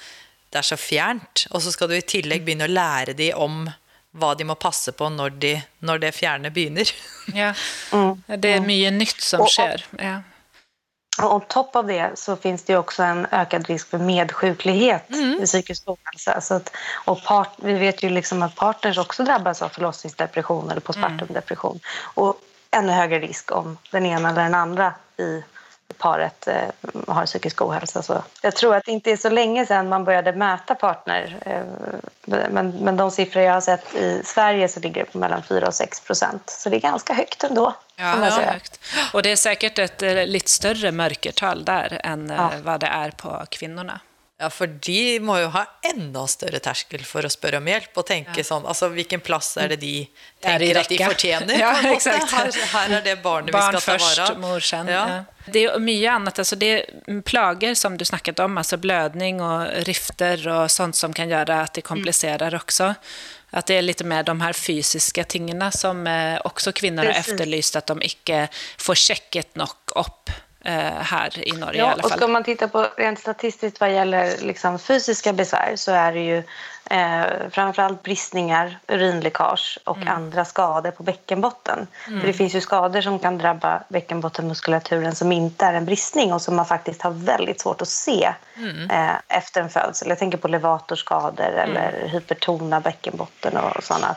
[0.50, 1.46] det är så fjärnt.
[1.50, 3.70] Och så ska du i tillägg börja lära dig om
[4.16, 6.90] vad de må passe på när de, når det fjerne begynner.
[7.35, 7.55] Ja,
[7.92, 8.22] mm.
[8.27, 9.87] det är mycket nytt som och, sker.
[9.98, 10.22] Ja.
[11.22, 15.42] Och on top av det så finns det också en ökad risk för medsjuklighet mm.
[15.42, 16.40] i psykisk ohälsa.
[16.40, 16.70] Så att,
[17.05, 21.81] och part, vi vet ju liksom att partners också drabbas av förlossningsdepression eller postpartumdepression.
[21.81, 21.83] Mm.
[22.14, 25.42] Och ännu högre risk om den ena eller den andra i
[25.99, 26.68] paret eh,
[27.09, 28.03] har psykisk ohälsa.
[28.03, 31.37] Så jag tror att det inte är så länge sedan man började mäta partner.
[31.47, 31.62] Eh,
[32.51, 35.66] men, men de siffror jag har sett i Sverige så ligger det på mellan 4
[35.66, 36.51] och 6 procent.
[36.51, 37.75] Så det är ganska högt ändå.
[37.97, 38.81] Ja, ja högt.
[39.12, 42.51] Och det är säkert ett eh, lite större mörkertal där än ja.
[42.62, 44.01] vad det är på kvinnorna.
[44.38, 48.07] Ja, för de må ju ha ännu större terskel för att spørre om hjälp och
[48.07, 48.44] tänka ja.
[48.44, 50.09] sånn Altså, hvilken plass är det de
[50.40, 51.55] tänker att de förtjänar?
[51.59, 52.31] Ja, exakt.
[52.31, 54.88] Här, här är det barnet Barn vi ska först, ta vara mor sen.
[54.88, 55.09] Ja.
[55.09, 55.25] Ja.
[55.47, 56.38] Det är mycket annat.
[56.38, 61.12] Alltså det är plager som du snackat om, alltså blödning och rifter och sånt som
[61.12, 62.57] kan göra att det komplicerar mm.
[62.57, 62.94] också.
[63.51, 67.77] Att det är lite mer de här fysiska tingena som eh, också kvinnor har efterlyst,
[67.77, 70.31] att de inte får checket nog upp
[70.72, 72.11] här i Norge ja, i alla fall.
[72.11, 76.20] Och ska man titta på rent statistiskt vad gäller liksom fysiska besvär så är det
[76.20, 76.42] ju
[76.90, 80.09] eh, framförallt bristningar, urinläckage och mm.
[80.09, 81.87] andra skador på bäckenbotten.
[82.09, 82.20] Mm.
[82.20, 86.42] För det finns ju skador som kan drabba bäckenbottenmuskulaturen som inte är en bristning och
[86.42, 88.90] som man faktiskt har väldigt svårt att se mm.
[88.90, 90.09] eh, efter en födsel.
[90.09, 91.59] Jag tänker på levatorskador mm.
[91.59, 94.16] eller hypertona bäckenbotten och sådana.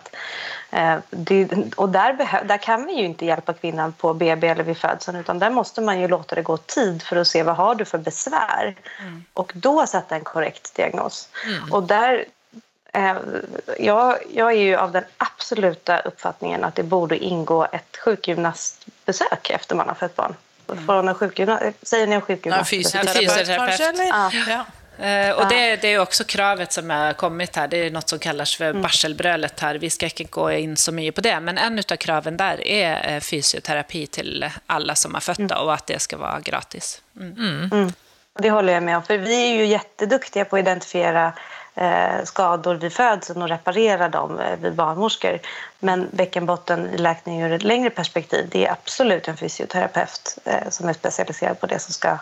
[0.72, 4.78] Eh, det, och där, där kan vi ju inte hjälpa kvinnan på BB eller vid
[4.78, 7.76] födseln utan där måste man ju låta det gå tid för att se vad har
[7.76, 9.26] du för besvär mm.
[9.34, 11.30] och då sätta en korrekt diagnos.
[11.46, 11.74] Mm.
[11.74, 12.26] Och där,
[12.94, 13.16] eh,
[13.80, 19.76] jag, jag är ju av den absoluta uppfattningen att det borde ingå ett sjukgymnastbesök efter
[19.76, 20.36] man har fött barn.
[20.72, 20.86] Mm.
[20.86, 22.72] Från en sjukgymnast, säger ni en sjukgymnast?
[22.72, 24.08] Ja, fysioterapeut kanske?
[24.08, 24.32] Ja.
[24.48, 24.66] ja.
[25.00, 27.68] Eh, och det, det, är också kravet som har kommit här.
[27.68, 28.82] Det är något som kallas för mm.
[28.82, 29.76] barselbrölet här.
[29.76, 33.16] Vi ska inte gå in så mycket på det, men en av kraven där är
[33.16, 35.58] eh, fysioterapi till alla som har fötta mm.
[35.58, 37.02] och att det ska vara gratis.
[37.16, 37.34] Mm.
[37.38, 37.70] mm.
[37.74, 37.94] mm.
[38.40, 41.34] Det håller jag med om, för vi är ju jätteduktiga på att identifiera
[41.76, 45.40] eh, skador vid födseln och reparera dem eh, vid barnmorskor.
[45.80, 51.60] Men bäckenbottenläkning ur ett längre perspektiv, det är absolut en fysioterapeut eh, som är specialiserad
[51.60, 52.18] på det som ska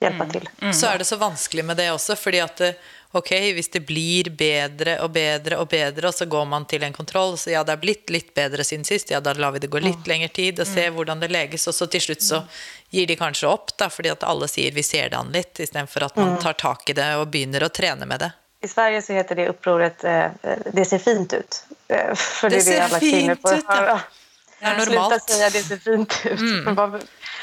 [0.00, 0.30] hjälpa mm.
[0.30, 0.48] till.
[0.60, 0.74] Mm.
[0.74, 2.74] Så är det så vanskligt med det också, för att det,
[3.12, 6.92] ok, hvis det blir bättre och bättre och bättre, och så går man till en
[6.92, 9.66] kontroll, så ja, det har blivit lite bättre sen sist, ja, då lar vi det
[9.66, 10.02] gå lite mm.
[10.06, 10.96] längre tid och se mm.
[10.96, 12.42] hur det läggs, och så till slut så
[12.90, 15.90] ger de kanske upp, då, för att alla säger vi ser det an lite, istället
[15.90, 16.40] för att man mm.
[16.40, 18.32] tar tag i det och börjar att träna med det.
[18.62, 20.26] I Sverige så heter det upproret eh,
[20.72, 21.64] Det ser fint ut.
[21.88, 24.00] Eh, för det, det ser fint ut, ja.
[24.62, 25.22] Ja, normalt.
[25.22, 26.40] Sluta säga det ser fint ut.
[26.40, 27.00] Mm.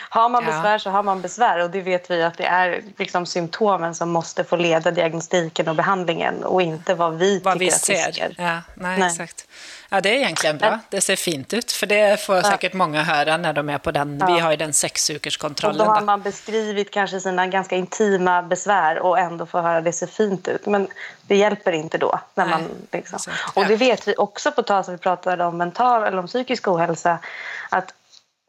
[0.10, 3.26] Har man besvär så har man besvär och det vet vi att det är liksom
[3.26, 7.72] symptomen som måste få leda diagnostiken och behandlingen och inte vad vi vad tycker vi
[7.72, 8.08] att ser.
[8.08, 8.36] vi ser.
[8.38, 9.08] Ja, nej, nej.
[9.08, 9.48] Exakt.
[9.90, 10.80] Ja, det är egentligen bra.
[10.90, 14.18] Det ser fint ut, för det får säkert många höra när de är på den.
[14.20, 14.26] Ja.
[14.26, 15.78] Vi har ju den sexukerskontrollen.
[15.78, 20.08] Då har man beskrivit kanske sina ganska intima besvär och ändå får höra det ser
[20.08, 20.66] fint ut.
[20.66, 20.88] Men
[21.22, 22.20] det hjälper inte då.
[22.36, 23.20] När Nej, man, liksom.
[23.54, 26.68] Och det vet vi också på tal som vi pratade om mental eller om psykisk
[26.68, 27.20] ohälsa.
[27.70, 27.94] Att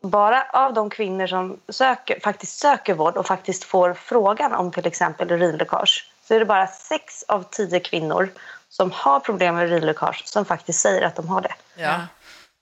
[0.02, 4.87] bara av de kvinnor som söker, faktiskt söker vård och faktiskt får frågan om till
[4.87, 8.30] exempel urinläckage så är det bara sex av tio kvinnor
[8.68, 11.54] som har problem med urinläckage som faktiskt säger att de har det.
[11.74, 12.00] Ja.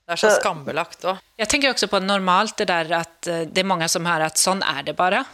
[0.07, 1.19] Det är så, så skambelagt då.
[1.37, 4.39] Jag tänker också på normalt det där att eh, det är många som hör att
[4.39, 5.25] sån är det bara.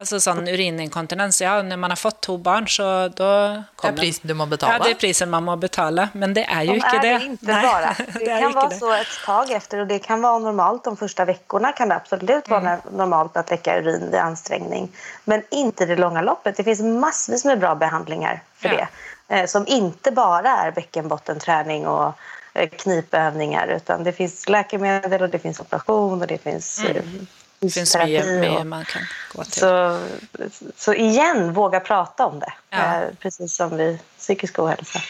[0.00, 4.02] Alltså sån urininkontinens, ja när man har fått två barn så då kommer Det är
[4.02, 4.72] priset du må betala.
[4.72, 7.18] Ja, det är priset man må betala, men det är ju inte det.
[7.18, 7.62] det inte Nej.
[7.62, 7.94] bara.
[8.12, 8.76] Det, det kan vara det.
[8.76, 12.48] så ett tag efter och det kan vara normalt de första veckorna kan det absolut
[12.48, 12.80] vara mm.
[12.92, 14.88] normalt att läcka urin vid ansträngning.
[15.24, 16.56] Men inte det långa loppet.
[16.56, 18.86] Det finns massvis med bra behandlingar för ja.
[19.28, 19.36] det.
[19.36, 22.12] Eh, som inte bara är bäckenbottenträning och
[22.54, 27.02] eh, knipövningar utan det finns läkemedel och det finns operation och det finns mm eh,
[27.60, 29.02] det finns mycket mer man kan
[29.34, 29.52] gå till.
[29.52, 30.00] Så,
[30.76, 32.52] så igen, våga prata om det.
[32.70, 33.02] Ja.
[33.18, 35.00] Precis som vid psykisk ohälsa.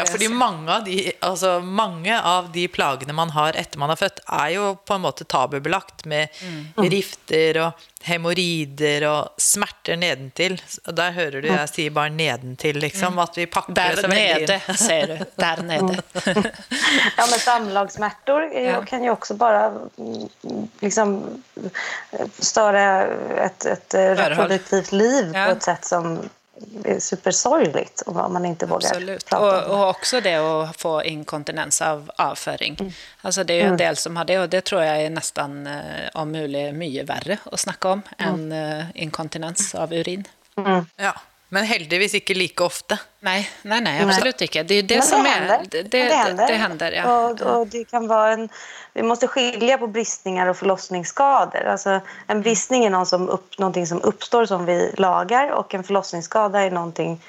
[0.00, 4.00] Ja, fordi mange av, de, altså mange av de plagene man har etter man har
[4.00, 6.88] født, er jo på en måte tabubelagt med mm.
[6.90, 10.56] rifter og hemoroider og smerter nedentil.
[10.86, 13.18] Og der hører du jeg sier bare nedentil, liksom.
[13.20, 15.24] At vi pakker der det så veldig nede, säger du.
[15.36, 16.02] Där nede.
[17.16, 18.84] ja, men samlagssmärtor ja.
[18.84, 19.72] kan ju också bara
[20.80, 21.42] liksom
[22.38, 23.06] störa
[23.44, 25.44] ett, ett reproduktivt liv ja.
[25.44, 26.18] på ett sätt som
[26.84, 29.26] är supersorgligt om man inte vågar Absolut.
[29.26, 29.82] prata och, om det.
[29.82, 32.76] Och också det att få inkontinens av avföring.
[32.80, 32.92] Mm.
[33.20, 33.76] Alltså det är ju en mm.
[33.76, 35.80] del som har det och det tror jag är nästan eh,
[36.14, 38.52] om möjligt mycket värre att snacka om mm.
[38.52, 40.24] än eh, inkontinens av urin.
[40.56, 40.86] Mm.
[40.96, 41.14] Ja.
[41.52, 42.98] Men heldigvis inte lika ofta.
[43.20, 44.62] Nej, nej, nej absolut inte.
[44.62, 45.54] Det är det som det händer.
[45.54, 45.64] är...
[45.70, 46.46] Det, det, det händer.
[46.46, 47.28] Det, händer ja.
[47.28, 48.48] och, och, det kan vara en...
[48.92, 51.64] Vi måste skilja på bristningar och förlossningsskador.
[51.64, 55.84] Alltså, en bristning är någon som upp, någonting som uppstår som vi lagar och en
[55.84, 57.22] förlossningsskada är någonting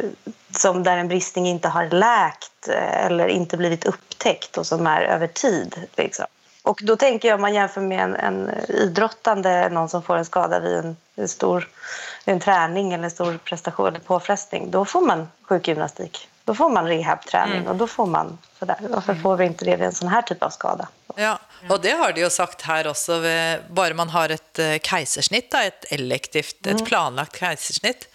[0.00, 0.10] eh,
[0.50, 5.02] som där en bristning inte har läkt eh, eller inte blivit upptäckt och som är
[5.02, 5.74] över tid.
[5.96, 6.26] Liksom.
[6.62, 10.24] Och då tänker jag om man jämför med en, en idrottande, någon som får en
[10.24, 11.68] skada vid en, en stor
[12.24, 16.28] en träning eller en stor prestation eller påfrestning, då får man sjukgymnastik.
[16.44, 17.68] Då får man rehabträning mm.
[17.68, 18.76] och då får man sådär.
[18.80, 20.88] Varför får vi inte det vid en sån här typ av skada?
[21.16, 23.22] Ja, och det har de ju sagt här också,
[23.68, 26.84] bara man har ett eh, kejsarsnitt, ett elektivt, ett mm.
[26.84, 28.08] planlagt kejsarsnitt,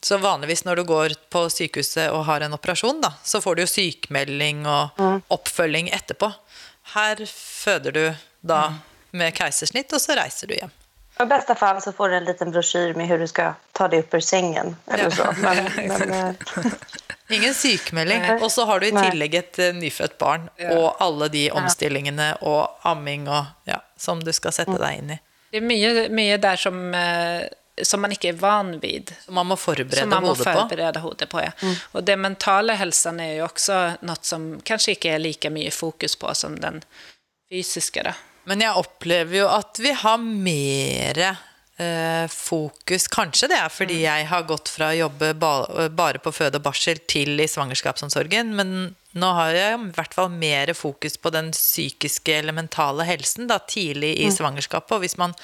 [0.00, 3.62] så vanligtvis när du går på sjukhuset och har en operation, då, så får du
[3.62, 5.22] ju sjukmelding och mm.
[5.28, 6.32] uppföljning efterpå.
[6.92, 7.26] Här
[7.64, 8.74] föder du då mm.
[9.10, 10.70] med kejsarsnitt och så reser du hem.
[11.20, 13.98] I bästa fall så får du en liten broschyr med hur du ska ta dig
[13.98, 14.76] upp ur sängen.
[14.86, 15.10] Eller ja.
[15.10, 15.34] så.
[15.42, 16.34] Men, men, eh,
[17.28, 18.42] Ingen sykemelding.
[18.42, 22.86] Och så har du i tillägg ett uh, nyfött barn och alla de omställningarna och
[22.86, 25.18] amming och, ja, som du ska sätta dig in i.
[25.50, 27.42] Det är mycket, mycket där som, eh,
[27.82, 29.14] som man inte är van vid.
[29.24, 31.52] Som man må förbereda Som man må förbereda hodet på, ja.
[31.92, 36.16] Och den mentala hälsan är ju också något som kanske inte är lika mycket fokus
[36.16, 36.84] på som den
[37.50, 38.02] fysiska.
[38.02, 38.12] Då.
[38.44, 41.18] Men jeg opplever jo at vi har mer
[41.76, 45.52] eh, fokus Kanskje det er fordi jeg har gått fra å jobbe ba,
[45.92, 48.74] bare på føde og barsel til i svangerskapsomsorgen, men
[49.18, 53.60] nå har jeg i hvert fall mer fokus på den psykiske eller mentale helsen da,
[53.60, 54.96] tidlig i svangerskapet.
[54.96, 55.36] Og hvis man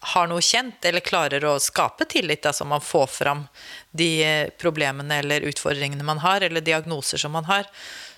[0.00, 3.46] har noe kjent, eller klarer å skape tillit, da, så man får fram
[3.90, 7.66] de eh, problemene eller utfordringene man har, eller diagnoser som man har,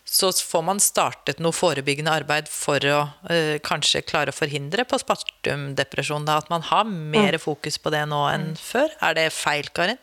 [0.05, 6.27] så får man startet noe forebyggende arbeid for å eh, kanskje klare å forhindre postpartumdepresjon.
[6.29, 8.91] Da, at man har mer fokus på det nå enn før.
[9.01, 10.01] Er det feil, Karin?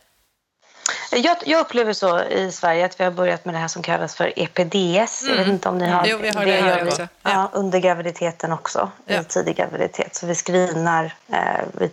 [1.11, 4.15] Jag, jag upplever så i Sverige att vi har börjat med det här som kallas
[4.15, 5.23] för EPDS.
[5.27, 6.89] Jag vet inte om ni har Jo, vi har det här gör vi.
[6.91, 7.07] också.
[7.23, 9.21] Ja, under graviditeten också, Ja.
[9.21, 10.15] i tidig graviditet.
[10.15, 11.37] Så vi screenar, eh,
[11.73, 11.89] vi,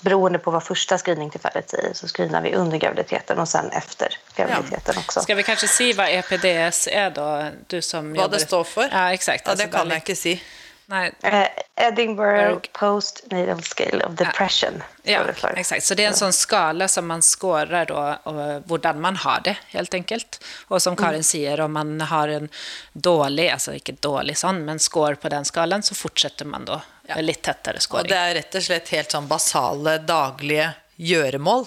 [0.00, 4.94] beroende på vad första screeningtillfället är, så screenar vi under graviditeten och sen efter graviditeten
[4.98, 5.20] också.
[5.20, 7.46] Ska vi kanske se vad EPDS är då?
[7.66, 8.88] Du som Hva jobbar- det står for?
[8.92, 9.42] Ja, exakt.
[9.44, 10.42] Ja, Alltså, det kan jeg ikke si.
[10.90, 14.82] Nej, Eh, Edinburgh Erg- Postnatal Scale of Depression.
[15.02, 15.54] Ja, för.
[15.56, 15.84] exakt.
[15.84, 19.56] Så det är en sån skala som man skårar då, och hur man har det,
[19.66, 20.44] helt enkelt.
[20.68, 21.04] Och som Mm.
[21.04, 22.48] Karin säger, om man har en
[22.92, 26.80] dålig, alltså inte dålig sån, men score på den skalan, så fortsätter man då
[27.14, 28.08] med lite tätare Og scoring.
[28.08, 31.66] det er rett og slett helt sånn basale, daglige gjøremål.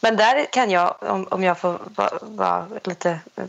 [0.00, 3.44] Men där kan jag, om, om jag får vara vara lite eh,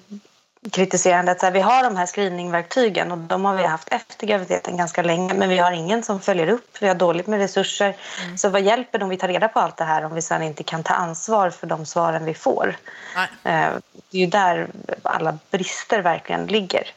[0.71, 4.27] kritiserande, att så här, vi har de här screeningverktygen och de har vi haft efter
[4.27, 7.95] graviditeten ganska länge men vi har ingen som följer upp, vi har dåligt med resurser.
[8.37, 10.43] Så vad hjälper det om vi tar reda på allt det här om vi sen
[10.43, 12.75] inte kan ta ansvar för de svaren vi får?
[13.15, 13.27] Nej.
[13.43, 13.73] Eh,
[14.11, 14.67] Det är ju där
[15.03, 16.87] alla brister verkligen ligger.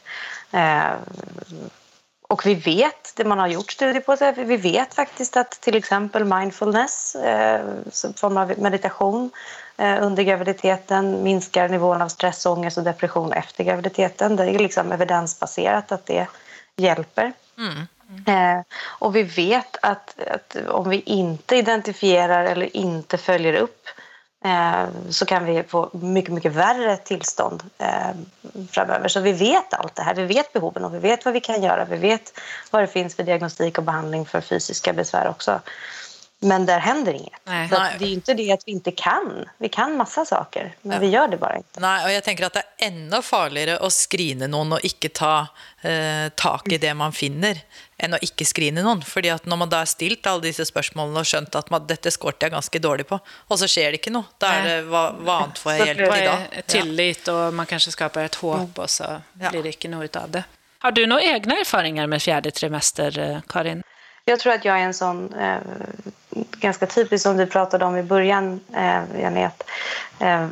[0.51, 0.93] Eh,
[2.33, 6.25] Och vi vet, det man har gjort studier på, vi vet faktiskt att till exempel
[6.25, 9.31] mindfulness, eh, som form av meditation
[9.77, 14.35] under graviditeten minskar nivån av stress, ångest och depression efter graviditeten.
[14.35, 16.27] Det är liksom evidensbaserat att det
[16.75, 17.33] hjälper.
[18.27, 18.61] Eh,
[18.99, 23.87] och vi vet att, att om vi inte identifierar eller inte följer upp
[24.45, 28.11] eh, så kan vi få mycket, mycket värre tillstånd eh,
[28.71, 29.07] framöver.
[29.07, 30.15] Så vi vet allt det här.
[30.15, 31.85] Vi vet behoven och vi vet vad vi kan göra.
[31.85, 32.39] Vi vet
[32.71, 35.59] vad det finns för diagnostik och behandling för fysiska besvär också.
[36.43, 37.33] Men där händer inget.
[37.43, 37.69] Nej.
[37.69, 37.93] Så Nej.
[37.93, 39.45] att det är ju inte det att vi inte kan.
[39.57, 41.79] Vi kan massa saker, men vi gör det bara inte.
[41.79, 45.47] Nei, og jeg tenker at det er enda farligere å skrine noen og ikke ta
[45.81, 47.61] eh, tak i det man finner,
[47.97, 49.01] enn å ikke skrine noen.
[49.07, 52.11] Fordi at når man da har stilt alle disse spørsmålene og skjønt at man, dette
[52.11, 55.05] skårte jeg ganske dårlig på, og så skjer det ikke noe, da er det hva,
[55.23, 56.37] hva annet får Vad til da?
[56.51, 59.49] är tillit och man kanske skapar ett hopp och så Ja.
[59.49, 60.43] blir det inte något av det.
[60.79, 63.83] Har du några egna erfarenheter med fjärde trimester, eh, Karin?
[64.25, 65.57] Jag tror att jag är en sån, eh,
[66.51, 69.63] ganska typisk som du pratade om i början, eh, Janet.
[70.19, 70.47] Eh,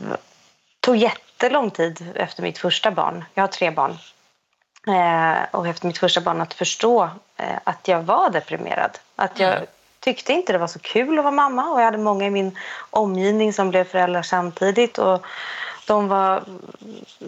[0.79, 3.25] tog jättelång tid efter mitt första barn.
[3.33, 3.97] Jag har tre barn.
[4.87, 8.97] Eh, och efter mitt första barn att förstå eh, att jag var deprimerad.
[9.15, 9.59] Att jag
[9.99, 12.57] tyckte inte det var så kul att vara mamma och jag hade många i min
[12.89, 14.97] omgivning som blev föräldrar samtidigt.
[14.97, 15.25] Och
[15.87, 16.43] de var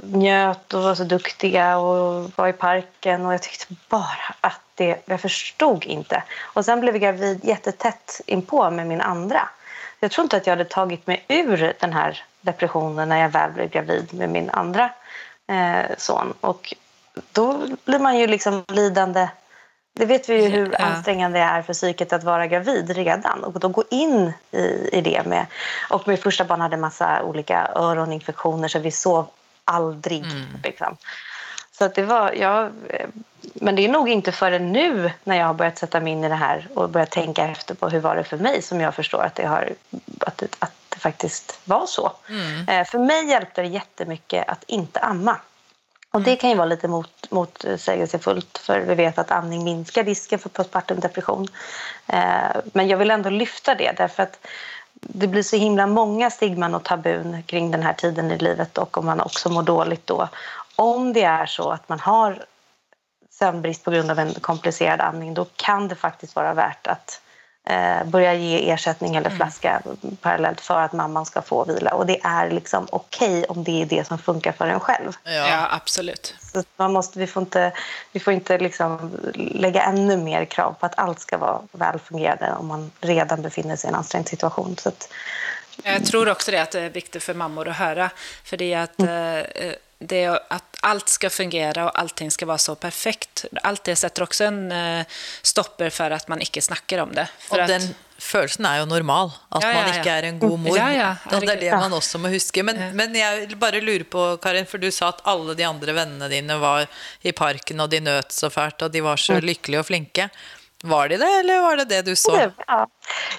[0.02, 5.02] njöt och var så duktiga och var i parken och jag tyckte bara att det,
[5.06, 6.24] jag förstod inte.
[6.42, 9.50] Och sen blev jag gravid jättetätt inpå med min andra.
[10.00, 13.52] Jag tror inte att jag hade tagit mig ur den här depressionen när jag väl
[13.52, 14.90] blev gravid med min andra
[15.48, 16.34] eh, son.
[16.42, 16.74] Och
[17.32, 19.28] då blir man ju liksom lidande.
[19.96, 20.86] Det vet vi ju hur Ja.
[20.86, 23.44] ansträngande det är för psyket att vara gravid redan.
[23.44, 25.46] Och då gå in i, i det med...
[25.90, 29.28] Och min första barn hade massa olika öroninfektioner så vi sov
[29.66, 30.26] aldrig.
[30.64, 30.98] Liksom.
[31.84, 32.32] Så att det var...
[32.32, 33.08] Jag, eh,
[33.54, 36.30] men det är nog inte förrän nu när jag har börjat sätta mig in i
[36.30, 39.24] det här och börjat tänka efter på hur var det för mig som jag förstår
[39.24, 39.70] att det, har,
[40.20, 42.12] att det, att det faktiskt var så.
[42.68, 45.38] Eh, för mig hjälpte det jättemycket att inte amma.
[46.12, 50.40] Och det kan ju vara lite mot, motsägelsefullt för vi vet att amning minskar risken
[50.40, 51.48] för postpartum depression.
[52.08, 54.40] Eh, men jag vill ändå lyfta det därför att
[55.08, 58.98] det blir så himla många stigman och tabun kring den här tiden i livet och
[58.98, 60.30] om man också mår dåligt då.
[60.76, 62.46] Om det är så att man har
[63.32, 67.22] sömnbrist på grund av en komplicerad amning då kan det faktiskt vara värt att
[67.70, 69.82] eh, börja ge ersättning eller flaska
[70.22, 71.94] parallellt för att mamman ska få vila.
[71.94, 75.12] Och det är liksom okej om det är det som funkar för en själv.
[75.24, 76.36] Ja, absolut.
[76.40, 77.74] Så man måste, vi får inte,
[78.12, 82.68] vi får inte liksom lägga ännu mer krav på att allt ska vara välfungerande om
[82.68, 84.76] man redan befinner sig i en ansträngd situation.
[84.78, 85.10] Så att,
[85.84, 88.10] Jag tror också det att det är viktigt för mammor att höra.
[88.44, 89.74] För det är att eh,
[90.08, 93.46] det att allt ska fungera och allting ska vara så perfekt.
[93.64, 95.06] Allt det sätter också en eh,
[95.42, 97.28] stopper för att man inte snackar om det.
[97.40, 99.32] För at, den følelsen er jo normal.
[99.52, 100.00] At Ja, ja, man ja.
[100.00, 100.78] ikke er en god mor.
[100.78, 102.64] Ja, ja, Og det er det man også må huske.
[102.64, 106.30] Men, men jeg bare lurer på, Karin, for du sa at alle de andre vennene
[106.32, 106.88] dine var
[107.22, 110.30] i parken, og de nøt så fælt, og de var så lykkelige og flinke.
[110.86, 112.36] Var de det, eller var det det du så?
[112.36, 112.88] Det, ja.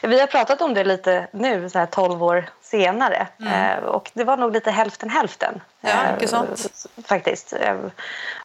[0.02, 3.26] Vi har pratat om det lite nu, så här 12 år senare.
[3.52, 5.61] Eh, och det var nog lite hälften hälften.
[5.80, 6.88] Ja, eh, inte sant?
[7.07, 7.52] Faktiskt.
[7.52, 7.76] Eh,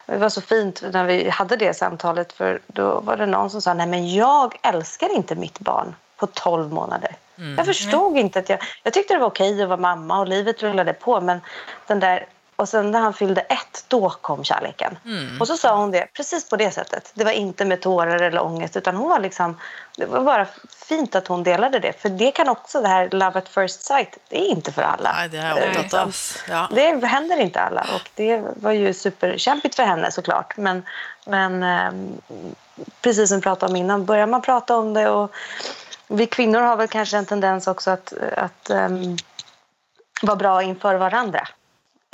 [0.06, 3.62] Det var så fint när vi hade det samtalet för då var det någon som
[3.62, 7.16] sa nej men jag älskar inte mitt barn på 12 månader.
[7.56, 8.58] Jag förstod inte att jag...
[8.82, 11.40] Jag tyckte det var okej att vara mamma och livet rullade på men
[11.86, 12.26] den där...
[12.60, 14.98] Och sen när han fyllde ett, då kom kärleken.
[15.40, 17.10] Och så sa hon det precis på det sättet.
[17.14, 19.58] Det var inte med tårar eller ångest utan hon var liksom...
[19.96, 20.46] Det var bara
[20.88, 21.92] fint att hon delade det.
[21.92, 25.12] För det kan också, det här love at first sight, det är inte för alla.
[25.12, 26.14] Nei, det opptatt av.
[26.48, 26.68] Ja.
[26.72, 30.56] Det händer inte alla och det var ju superkämpigt för henne såklart.
[30.56, 30.82] Men,
[31.26, 32.20] men ehm,
[33.02, 35.34] precis som vi pratade om innan, börjar man prata om det och
[36.08, 39.16] vi kvinnor har väl kanske en tendens också att, att ehm,
[40.22, 41.48] vara bra inför varandra.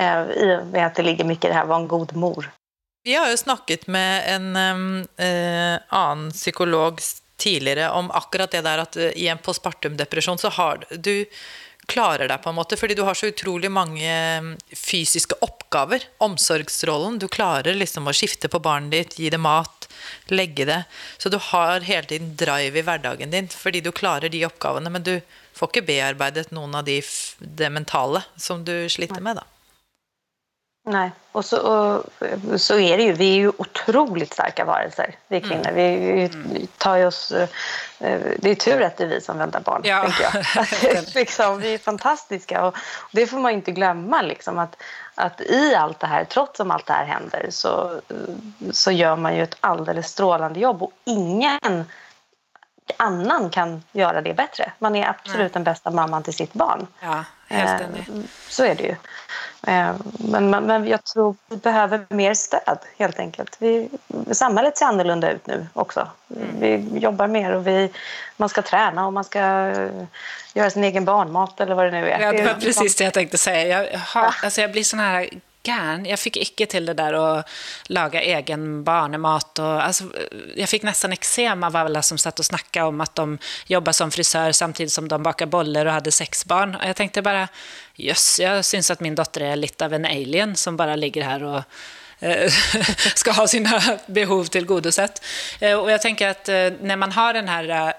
[0.03, 2.15] Eh, I och med att det ligger mycket i det här att vara en god
[2.15, 2.51] mor.
[3.03, 6.99] Vi har ju snackat med en äh, eh, annan psykolog
[7.37, 11.25] tidigare om akkurat det där att eh, i en postpartumdepression så har du
[11.87, 14.11] klarar deg på en måte, fordi du har så utrolig mange
[14.67, 16.03] fysiska fysiske oppgaver.
[16.17, 17.19] Omsorgsrollen.
[17.19, 19.87] Du klarer liksom å skifte på barnet ditt, gi det mat,
[20.27, 20.83] legge det.
[21.17, 25.03] Så du har hele tiden drive i hverdagen din fordi du klarer de oppgavene, men
[25.03, 25.15] du
[25.55, 26.99] får ikke bearbeidet noen av de,
[27.39, 29.47] det mentale som du sliter med, da.
[30.89, 33.13] Nej, och så, och så är det ju.
[33.13, 35.71] Vi är ju otroligt starka varelser, vi kvinnor.
[35.73, 35.97] Vi,
[36.53, 37.31] vi tar oss...
[37.31, 37.49] eh,
[38.39, 40.01] Det är tur att det är vi som väntar barn, Ja.
[40.01, 40.97] tänker jag.
[40.97, 42.75] Att, liksom, vi är fantastiska och
[43.11, 44.21] det får man inte glömma.
[44.21, 44.75] Liksom, att,
[45.15, 48.01] att i allt det här, trots om allt det här händer, så,
[48.71, 51.85] så gör man ju ett alldeles strålande jobb och ingen
[52.97, 54.71] annan kan göra det bättre.
[54.79, 56.87] Man är absolut den bästa mamman till sitt barn.
[57.01, 58.27] ja, helt Eh, enig.
[58.49, 58.95] Så är det ju.
[59.67, 63.55] Eh, Men, men, men jag tror vi behöver mer stöd helt enkelt.
[63.59, 63.89] Vi,
[64.31, 66.07] samhället ser annorlunda ut nu också.
[66.59, 67.91] Vi jobbar mer och vi,
[68.37, 69.89] man ska träna och man ska eh,
[70.53, 72.19] göra sin egen barnmat eller vad det nu är.
[72.19, 73.83] Ja, det var precis det jag tänkte säga.
[73.91, 75.29] Jag, har, alltså jag blir sån här
[75.67, 76.05] gärn.
[76.05, 77.49] Jag fick icke till det där att
[77.87, 79.59] laga egen barnemat.
[79.59, 80.03] Och, alltså,
[80.55, 84.11] jag fick nästan eksem av alla som satt och snackade om att de jobbar som
[84.11, 86.75] frisör samtidigt som de bakar bollar och hade sex barn.
[86.75, 87.47] Och jag tänkte bara,
[87.95, 91.43] jöss, jag syns att min dotter är lite av en alien som bara ligger här
[91.43, 91.63] och
[92.19, 92.51] Eh,
[93.15, 95.21] ska ha sina behov tillgodosett.
[95.59, 97.93] Eh, och jag tänker att eh, när man har den här,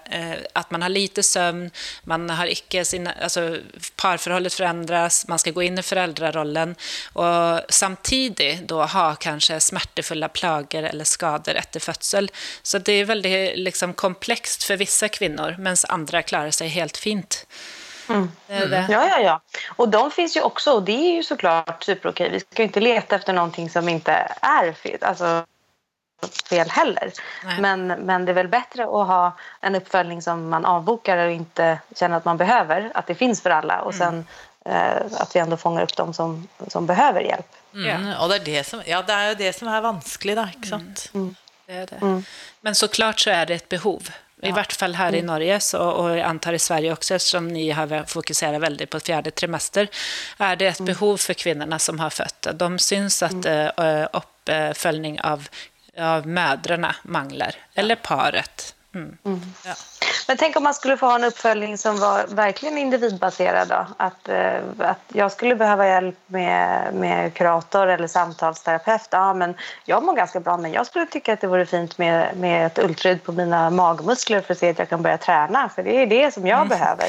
[0.53, 1.71] att man har lite sömn,
[2.03, 3.57] man har icke sina, alltså
[3.97, 6.75] parförhållet förändras, man ska gå in i föräldrarollen
[7.13, 12.31] och samtidigt då ha kanske smärtefulla plagor eller skador efter födsel.
[12.63, 17.47] Så det är väldigt liksom, komplext för vissa kvinnor, medan andra klarar sig helt fint.
[18.47, 18.87] Det är det.
[18.89, 19.41] Ja, ja, ja.
[19.77, 22.31] Och de finns ju också och det är ju såklart superokej.
[22.31, 25.47] Vi ska ju inte leta efter någonting som inte är fel, alltså
[26.51, 27.13] fel heller.
[27.45, 27.61] Nej.
[27.61, 31.79] Men, men det är väl bättre att ha en uppföljning som man avbokar och inte
[31.97, 32.91] känner att man behöver.
[32.95, 34.27] Att det finns för alla och sen
[34.65, 37.47] eh, att vi ändå fångar upp de som, som behöver hjälp.
[37.75, 40.49] Mm, og det er, det, som, ja, det er jo det som vanskelig, da.
[40.49, 41.11] ikke sant?
[41.67, 42.23] Det är det.
[42.61, 44.11] Men såklart så är det ett behov.
[44.43, 47.71] I vart fall här i Norge så, och jag antar i Sverige också eftersom ni
[47.71, 49.89] har fokuserat väldigt på fjärde trimester
[50.39, 52.47] är det ett behov för kvinnorna som har fött.
[52.55, 55.49] De syns att eh, uppföljning av,
[55.99, 58.75] av mödrarna manglar, eller paret.
[58.95, 59.17] Mm.
[59.65, 59.75] Ja.
[60.29, 63.87] Men tänk om man skulle få ha en uppföljning som var verkligen individbaserad då?
[63.97, 69.09] Att, eh, att jag skulle behöva hjälp med, med kurator eller samtalsterapeut.
[69.11, 72.37] Ja, men jag mår ganska bra men jag skulle tycka att det vore fint med,
[72.37, 75.71] med ett ultraljud på mina magmuskler för att se att jag kan börja träna.
[75.75, 77.07] För det är det som jag behöver.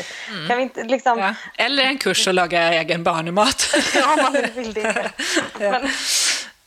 [0.48, 1.20] Kan vi inte liksom...
[1.20, 1.34] Ja.
[1.58, 3.76] Eller en kurs att laga egen barnmat.
[3.96, 5.12] Ja, man vill det.
[5.60, 5.90] Men,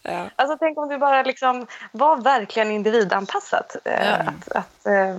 [0.03, 0.31] Ja.
[0.37, 3.77] alltså, tänk om det bara liksom var verkligen individanpassat.
[3.85, 5.17] Eh, Att, att, eh,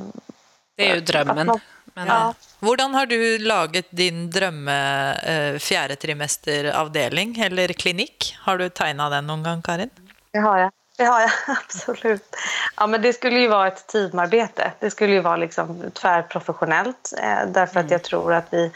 [0.75, 1.59] Det är ju drömmen.
[1.93, 2.33] Men, Ja.
[2.59, 8.37] Hvordan har du laget din drømme eh, fjerde trimesteravdeling eller klinikk?
[8.41, 9.89] Har du tegna den noen gang, Karin?
[10.31, 10.71] Det har jag.
[10.97, 11.31] Det har jag,
[11.65, 12.36] absolut.
[12.77, 14.71] Ja, men det skulle ju vara ett teamarbete.
[14.79, 17.13] Det skulle ju vara liksom tvärprofessionellt.
[17.17, 18.71] Eh, därför att jag tror att vi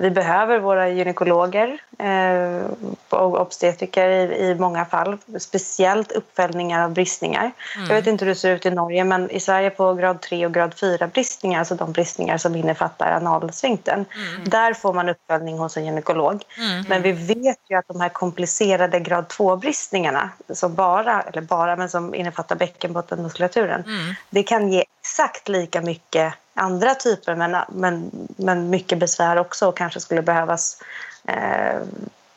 [0.00, 2.70] vi behöver våra gynekologer eh,
[3.08, 5.18] och obstetriker i, många fall.
[5.38, 7.52] Speciellt uppföljningar av bristningar.
[7.76, 7.88] Mm.
[7.88, 10.46] Jag vet inte hur det ser ut i Norge men i Sverige på grad 3
[10.46, 14.04] och grad 4 bristningar, alltså de bristningar som innefattar analsfinkten.
[14.14, 14.44] Mm.
[14.44, 16.44] Där får man uppföljning hos en gynekolog.
[16.58, 16.84] Mm.
[16.88, 21.88] Men vi vet ju att de här komplicerade grad 2-bristningarna som bara, eller bara, men
[21.88, 23.84] som innefattar bäckenbottenmuskulaturen.
[23.86, 24.14] Mm.
[24.30, 29.76] Det kan ge exakt lika mycket andra typer men, men, men mycket besvär också och
[29.76, 30.82] kanske skulle behövas
[31.24, 31.80] eh,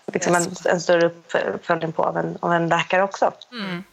[0.05, 1.05] liksom en, en, större
[1.53, 3.31] uppföljning på av en, av en läkare också.
[3.51, 3.83] Mm.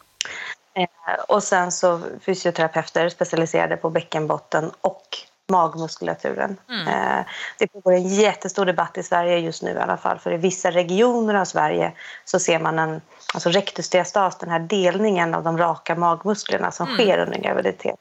[0.74, 5.18] Eh, och sen så fysioterapeuter specialiserade på bäckenbotten och
[5.49, 6.57] magmuskulaturen.
[6.68, 6.89] Mm.
[6.89, 7.24] Eh,
[7.59, 10.70] det pågår en jättestor debatt i Sverige just nu i alla fall för i vissa
[10.70, 11.93] regioner av Sverige
[12.24, 13.01] så ser man en
[13.35, 16.99] alltså rectusdiastas, den här delningen av de raka magmusklerna som mm.
[16.99, 17.97] sker under graviditet.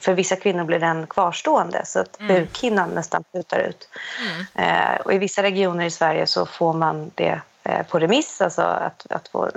[0.00, 2.34] För vissa kvinnor blir den kvarstående så att mm.
[2.34, 3.88] bukhinnan nästan putar ut.
[4.54, 4.94] Mm.
[4.94, 8.62] Eh, och I vissa regioner i Sverige så får man det eh, på remiss, alltså
[8.62, 9.50] att, att få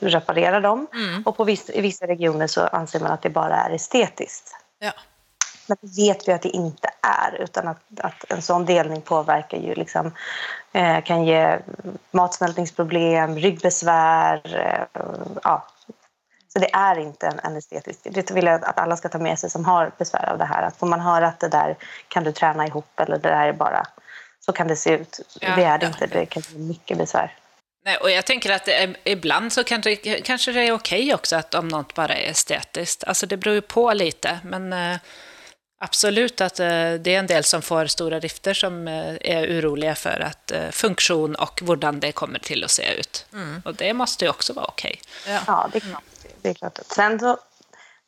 [0.00, 0.86] reparera dem.
[0.94, 1.22] Mm.
[1.22, 4.56] Och på viss, i vissa regioner så anser man att det bara är estetiskt.
[4.78, 4.92] Ja.
[5.68, 9.58] Men det vet vi att det inte är, utan att, att en sån delning påverkar
[9.58, 10.12] ju liksom,
[10.72, 11.58] eh, kan ge
[12.10, 14.40] matsmältningsproblem, ryggbesvär,
[14.94, 15.00] eh,
[15.42, 15.66] ja.
[16.56, 18.00] Så det är inte en, en estetisk...
[18.02, 20.62] Det vill jag att alla ska ta med sig som har besvär av det här.
[20.62, 21.76] Att får man höra att det där
[22.08, 23.86] kan du träna ihop eller det där är bara...
[24.40, 25.20] Så kan det se ut.
[25.40, 25.88] Ja, det är det ja.
[25.88, 26.06] inte.
[26.06, 27.34] Det kan ge mycket besvär.
[27.84, 31.36] Nej, och jag tänker att det, ibland så kan det, kanske det är okej också
[31.36, 33.04] att om något bara är estetiskt.
[33.04, 34.98] Alltså det beror ju på lite, men eh,
[35.78, 36.66] Absolut att eh,
[37.00, 40.70] det är en del som får stora rifter som eh, är oroliga för att eh,
[40.70, 43.26] funktion och hur det kommer till att se ut.
[43.32, 43.62] Mm.
[43.64, 45.00] Och det måste ju också vara okej.
[45.26, 45.40] Ja.
[45.46, 46.02] ja, det är klart.
[46.46, 46.78] Det är klart.
[46.86, 47.38] Sen så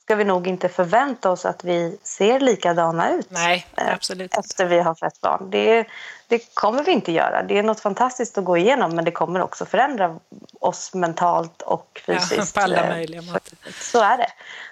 [0.03, 4.81] ska vi nog inte förvänta oss att vi ser likadana ut Nej, absolut efter vi
[4.81, 5.51] har fött barn.
[5.51, 5.87] Det,
[6.29, 7.43] det kommer vi inte göra.
[7.43, 10.19] Det är något fantastiskt att gå igenom men det kommer också förändra
[10.61, 12.57] oss mentalt och fysiskt.
[12.57, 13.59] Ja, på alla möjliga måter.
[13.81, 14.31] Så är det.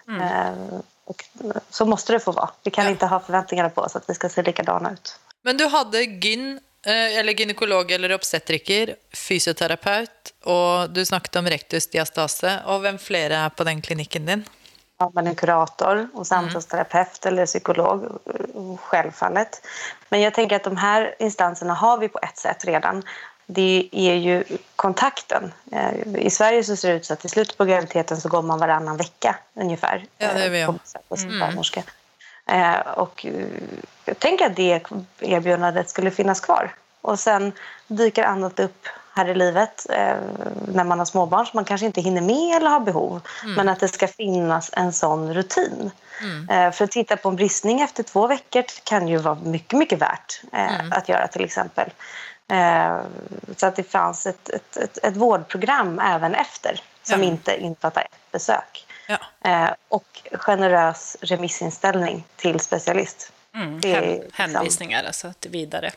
[0.08, 0.82] Mm.
[1.04, 1.24] Och
[1.70, 2.50] så måste det få vara.
[2.62, 2.90] Vi kan ja.
[2.90, 5.18] inte ha förväntningar på oss att vi ska se likadana ut.
[5.42, 6.60] Men du hade gyn, eh,
[6.92, 12.60] eller gynekolog eller obstetriker, fysioterapeut och du snackade om rektusdiastase.
[12.66, 14.44] Och vem fler är på den kliniken din?
[14.98, 17.34] Ja, men en kurator och samtalsterapeut mm.
[17.34, 18.18] eller psykolog,
[18.80, 19.66] självfallet.
[20.08, 23.02] Men jag tänker att de här instanserna har vi på ett sätt redan
[23.46, 24.44] det är ju
[24.76, 25.52] kontakten.
[25.72, 28.42] Eh, I Sverige så ser det ut så att i slutet på graviditeten så går
[28.42, 30.06] man varannan vecka ungefär.
[30.18, 30.66] Ja, det är vi.
[31.08, 31.58] På mm.
[32.48, 33.26] Eh, och
[34.06, 34.80] eh, tänker att det
[35.20, 36.74] erbjudandet skulle finnas kvar.
[37.00, 37.52] Och sen
[37.86, 39.86] dyker annat upp här i livet
[40.68, 43.20] när man har småbarn som man kanske inte hinner med eller har behov.
[43.42, 43.54] Mm.
[43.54, 45.90] Men att det ska finnas en sån rutin.
[46.22, 46.72] Mm.
[46.72, 50.40] För att titta på en bristning efter två veckor kan ju vara mycket, mycket värt
[50.52, 50.92] mm.
[50.92, 51.90] att göra till exempel.
[52.48, 53.00] Eh,
[53.56, 57.28] så att det fanns ett, ett, ett, ett vårdprogram även efter som ja.
[57.28, 58.86] inte innefattar ett besök.
[59.08, 59.18] Ja.
[59.50, 63.32] Eh, och generös remissinställning till specialist.
[63.56, 65.28] Mm, det är, liksom- hänvisningar liksom...
[65.28, 65.90] alltså till vidare.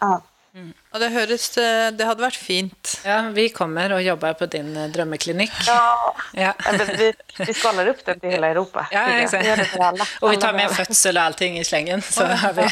[0.00, 0.22] Ja.
[0.54, 0.72] Mm.
[0.90, 3.00] Och det hördes, eh, det hade varit fint.
[3.04, 5.50] Ja, vi kommer och jobbar på din eh, drömmeklinik.
[5.66, 6.54] Ja, ja.
[6.98, 8.86] vi, vi skalar upp den till hela Europa.
[8.90, 9.46] Ja, exakt.
[9.58, 10.06] Vi för alla.
[10.20, 12.02] Och vi tar med födsel och allting i slängen.
[12.02, 12.62] Så har vi.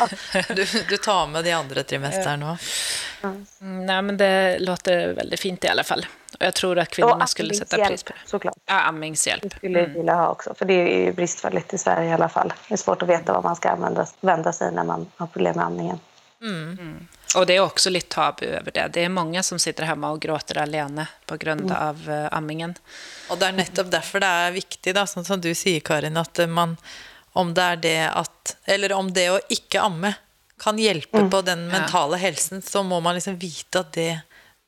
[0.55, 2.67] Du, du tar med de andra trimestrarna ja.
[3.25, 3.87] Mm.
[3.87, 6.07] Nej, men det låter väldigt fint i alla fall.
[6.39, 8.31] Och jag tror att kvinnorna skulle sätta pris på det.
[8.31, 8.55] såklart.
[8.67, 9.43] Ja, amningshjälp.
[9.43, 9.93] Det skulle mm.
[9.93, 12.53] vilja ha också, för det är ju bristfälligt i Sverige i alla fall.
[12.69, 15.57] Det är svårt att veta vad man ska använda, vända sig när man har problem
[15.57, 15.99] med amningen.
[16.43, 16.79] Mm.
[16.81, 17.07] Mm.
[17.37, 18.89] Och det är också lite tabu över det.
[18.93, 21.89] Det är många som sitter hemma och gråter alene på grund mm.
[21.89, 22.75] av uh, ammingen.
[23.31, 26.77] Och det är nettopp därför det är viktigt, da, som du säger Karin, att man,
[27.33, 30.15] om det är det att, eller om det att inte amma
[30.63, 31.31] kan hjälpa mm.
[31.31, 32.21] på den mentala ja.
[32.21, 34.21] hälsan, så må man liksom veta att det,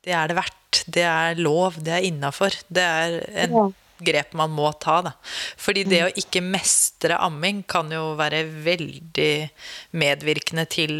[0.03, 0.83] det är det värt.
[0.85, 2.53] Det är lov, det är innanför.
[2.67, 3.71] Det är en ja.
[3.97, 5.01] grep man må ta.
[5.01, 5.11] Da.
[5.57, 6.09] Fordi det mm.
[6.09, 9.49] å ikke mestre amming kan jo være veldig
[9.95, 10.97] medvirkende til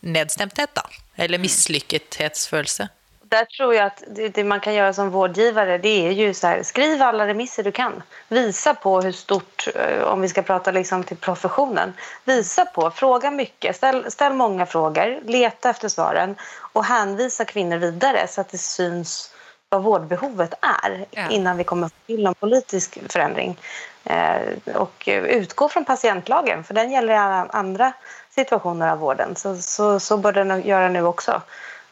[0.00, 0.82] nedstämdhet då?
[1.14, 2.88] Eller misslyckethetsfølelse?
[3.34, 6.46] Där tror jag att det, det, man kan göra som vårdgivare det är ju så
[6.46, 8.02] här, skriv alla remisser du kan.
[8.28, 11.92] Visa på hur stort, eh, om vi ska prata liksom till professionen,
[12.24, 16.36] visa på, fråga mycket, ställ, ställ många frågor, leta efter svaren
[16.72, 19.30] och hänvisa kvinnor vidare så att det syns
[19.68, 21.30] vad vårdbehovet är ja.
[21.30, 23.58] innan vi kommer till någon politisk förändring.
[24.04, 27.92] Eh, och utgå från patientlagen, för den gäller i alla andra
[28.30, 29.36] situationer av vården.
[29.36, 31.42] Så, så, så bör den göra nu också.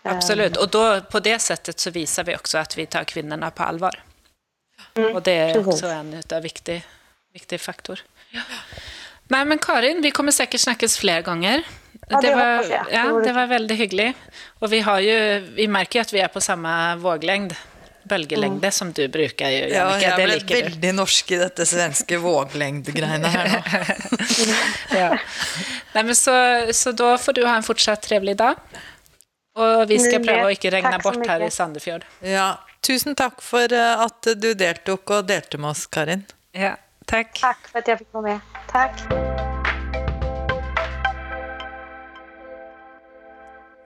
[0.02, 3.62] Absolut, och då, på det sättet så visar vi också att vi tar kvinnorna på
[3.62, 4.02] allvar.
[4.94, 5.66] Mm, och det är precis.
[5.74, 6.84] också en utav viktig,
[7.32, 8.00] viktig faktor.
[8.30, 8.40] Ja.
[9.28, 11.62] Nej, men Karin, vi kommer säkert snackas fler gånger.
[12.08, 12.86] Ja, det det, var, jag.
[12.92, 14.18] Ja, det var väldigt hyggligt.
[14.58, 17.54] Och vi, har ju, vi märker ju att vi är på samma våglängd,
[18.02, 20.62] bølgelängde, som du brukar ju, Ja, jeg det ble liker du.
[20.62, 23.60] veldig norsk i dette svenske våglengdegreiene her nå.
[24.98, 25.18] Ja.
[25.92, 28.54] Nej, men så, så då får du ha en fortsatt trevlig dag.
[29.54, 31.50] Och vi ska pröva att inte regna Tack bort här i.
[31.50, 32.04] Sandefjord.
[32.20, 36.24] Ja, tusen takk for eh, at du deltok og delte med oss, Karin.
[36.52, 36.76] Ja,
[37.06, 37.40] tack.
[37.40, 38.40] Tack för att jag fick vara med.
[38.68, 39.51] Tack.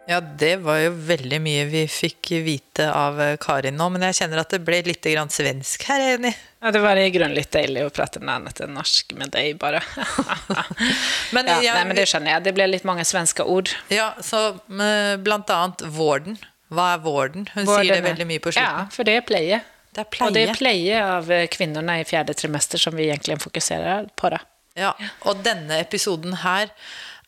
[0.09, 4.15] Ja, det var jo veldig mye vi fikk vite av eh, Karin nå, men jeg
[4.21, 6.31] kjenner at det ble litt grann svensk jeg enig.
[6.63, 9.55] Ja, det var i grunden lite dejligt att prata något annat än norsk med dig
[9.55, 9.83] bara.
[11.33, 12.43] Men, ja, jeg- nej, men det känner jag.
[12.43, 13.71] Det blev lite många svenska ord.
[13.89, 14.49] Ja, så
[14.83, 16.37] eh, blant annet vården.
[16.71, 17.49] Hva er vården?
[17.55, 18.71] Hun Vården sier det är- veldig mye på slutten.
[18.79, 19.61] Ja, för det är pleje.
[19.95, 20.27] Det er pleie.
[20.29, 24.31] Och det är pleje av eh, kvinnorna i fjärde trimester som vi egentligen fokuserar på.
[24.31, 24.39] Då.
[24.75, 26.69] Ja, og denne episoden her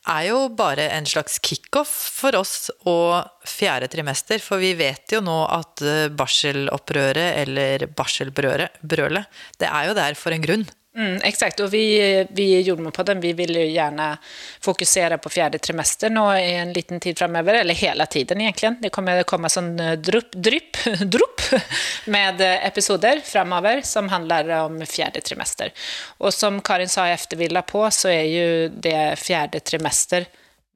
[0.09, 5.23] er jo bare en slags kickoff for oss og fjerde trimester, for vi vet jo
[5.25, 10.69] nå at eh, barselopprøret, eller barselbrølet, det er jo der for en grunn.
[10.99, 14.19] Mm, exakt, och vi, vi i Jordmopodden vi vill ju gärna
[14.61, 18.77] fokusera på fjärde trimestern och en liten tid framöver, eller hela tiden egentligen.
[18.81, 21.63] Det kommer komma som eh, drupp, drypp, drupp
[22.05, 25.73] med eh, episoder framöver som handlar om fjärde trimester.
[26.19, 30.27] Och som Karin sa efter vi la på så är ju det fjärde trimester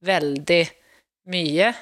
[0.00, 0.72] väldigt
[1.26, 1.76] mycket.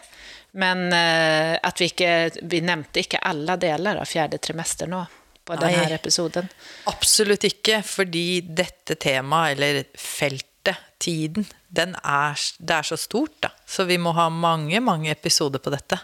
[0.50, 4.92] Men eh, att vi, inte vi nämnde inte alla delar av fjärde trimestern.
[4.92, 5.19] Också
[5.56, 5.94] på den här Nej.
[5.94, 6.48] episoden.
[6.84, 13.50] Absolutt ikke, fordi dette temaet, eller feltet, tiden, den er, det er så stort, da.
[13.66, 15.98] Så vi må ha mange, mange episoder på dette.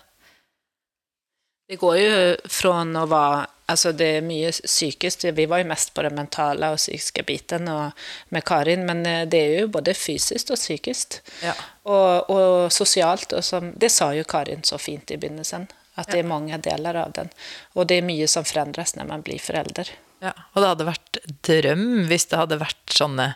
[1.68, 5.94] Det går ju från att vara, alltså det är mycket psykiskt, vi var ju mest
[5.94, 7.90] på den mentala och psykiska biten och
[8.28, 11.22] med Karin, men eh, det är ju både fysiskt och psykiskt.
[11.42, 11.54] Ja.
[11.82, 15.66] Och, och socialt, och som, det sa ju Karin så fint i begynnelsen,
[15.96, 17.28] att det är många delar av den.
[17.72, 19.90] Och det är mycket som förändras när man blir förälder.
[20.18, 23.26] Ja, og det hadde vært drøm hvis det hadde vært sånne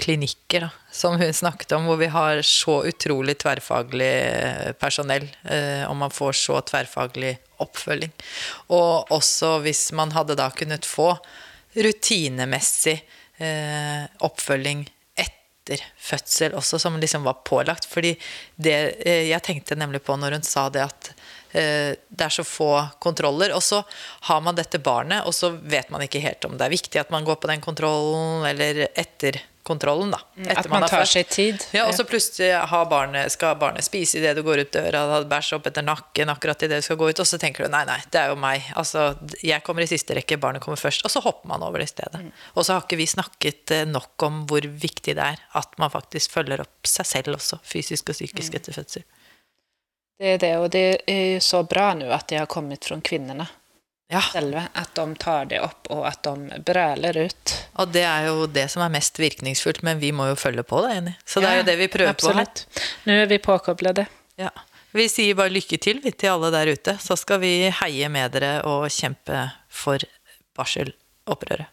[0.00, 5.28] klinikker, da, som hun snakket om, hvor vi har så utrolig tverrfaglig eh, personal eh,
[5.44, 8.14] personell, og man får så tverrfaglig oppfølging.
[8.72, 11.12] Og også hvis man hadde da kunnet få
[11.76, 14.88] rutinemessig eh, uppföljning oppfølging
[15.20, 17.86] etter fødsel også, som liksom var pålagt.
[17.86, 18.14] Fordi
[18.56, 21.12] det eh, jeg tenkte nemlig på når hun sa det at
[21.52, 22.70] det er så få
[23.02, 23.82] kontroller, og så
[24.28, 27.10] har man dette barnet, og så vet man ikke helt om det er viktig at
[27.10, 30.20] man går på den kontrollen, eller etter kontrollen, da.
[30.36, 31.64] Etter att man har tar sig tid.
[31.70, 32.52] Ja, og så plutselig
[32.90, 36.64] barnet, skal barnet spise idet du går ut døra, hadde bæsj opp etter nakken akkurat
[36.66, 38.66] idet du skal gå ut, og så tenker du nei, nei, det er jo meg.
[38.80, 39.12] Altså,
[39.44, 41.04] jeg kommer i siste rekke, barnet kommer først.
[41.06, 42.24] Og så hopper man over det i stedet.
[42.54, 45.92] Og så har ikke vi snakket eh, nok om hvor viktig det er at man
[45.92, 49.06] faktisk følger opp seg selv også, fysisk og psykisk etter fødsel.
[50.20, 53.00] Det är det, och det är ju så bra nu att det har kommit från
[53.00, 53.46] kvinnorna
[54.12, 57.54] Ja, själva, att de tar det upp och att de brölar ut.
[57.74, 60.80] og det er jo det som er mest virkningsfullt, men vi må jo følge på
[60.82, 61.12] det, enig.
[61.24, 62.40] Så det er jo det vi prøver på her.
[62.42, 62.66] Absolut.
[63.04, 64.06] Nu är vi påkopplade.
[64.36, 64.50] Ja.
[64.92, 66.98] Vi sier bare lykke til vi, til alle der ute.
[67.00, 69.98] Så skal vi heie med dere og kjempe for
[70.58, 71.70] barselopprøret.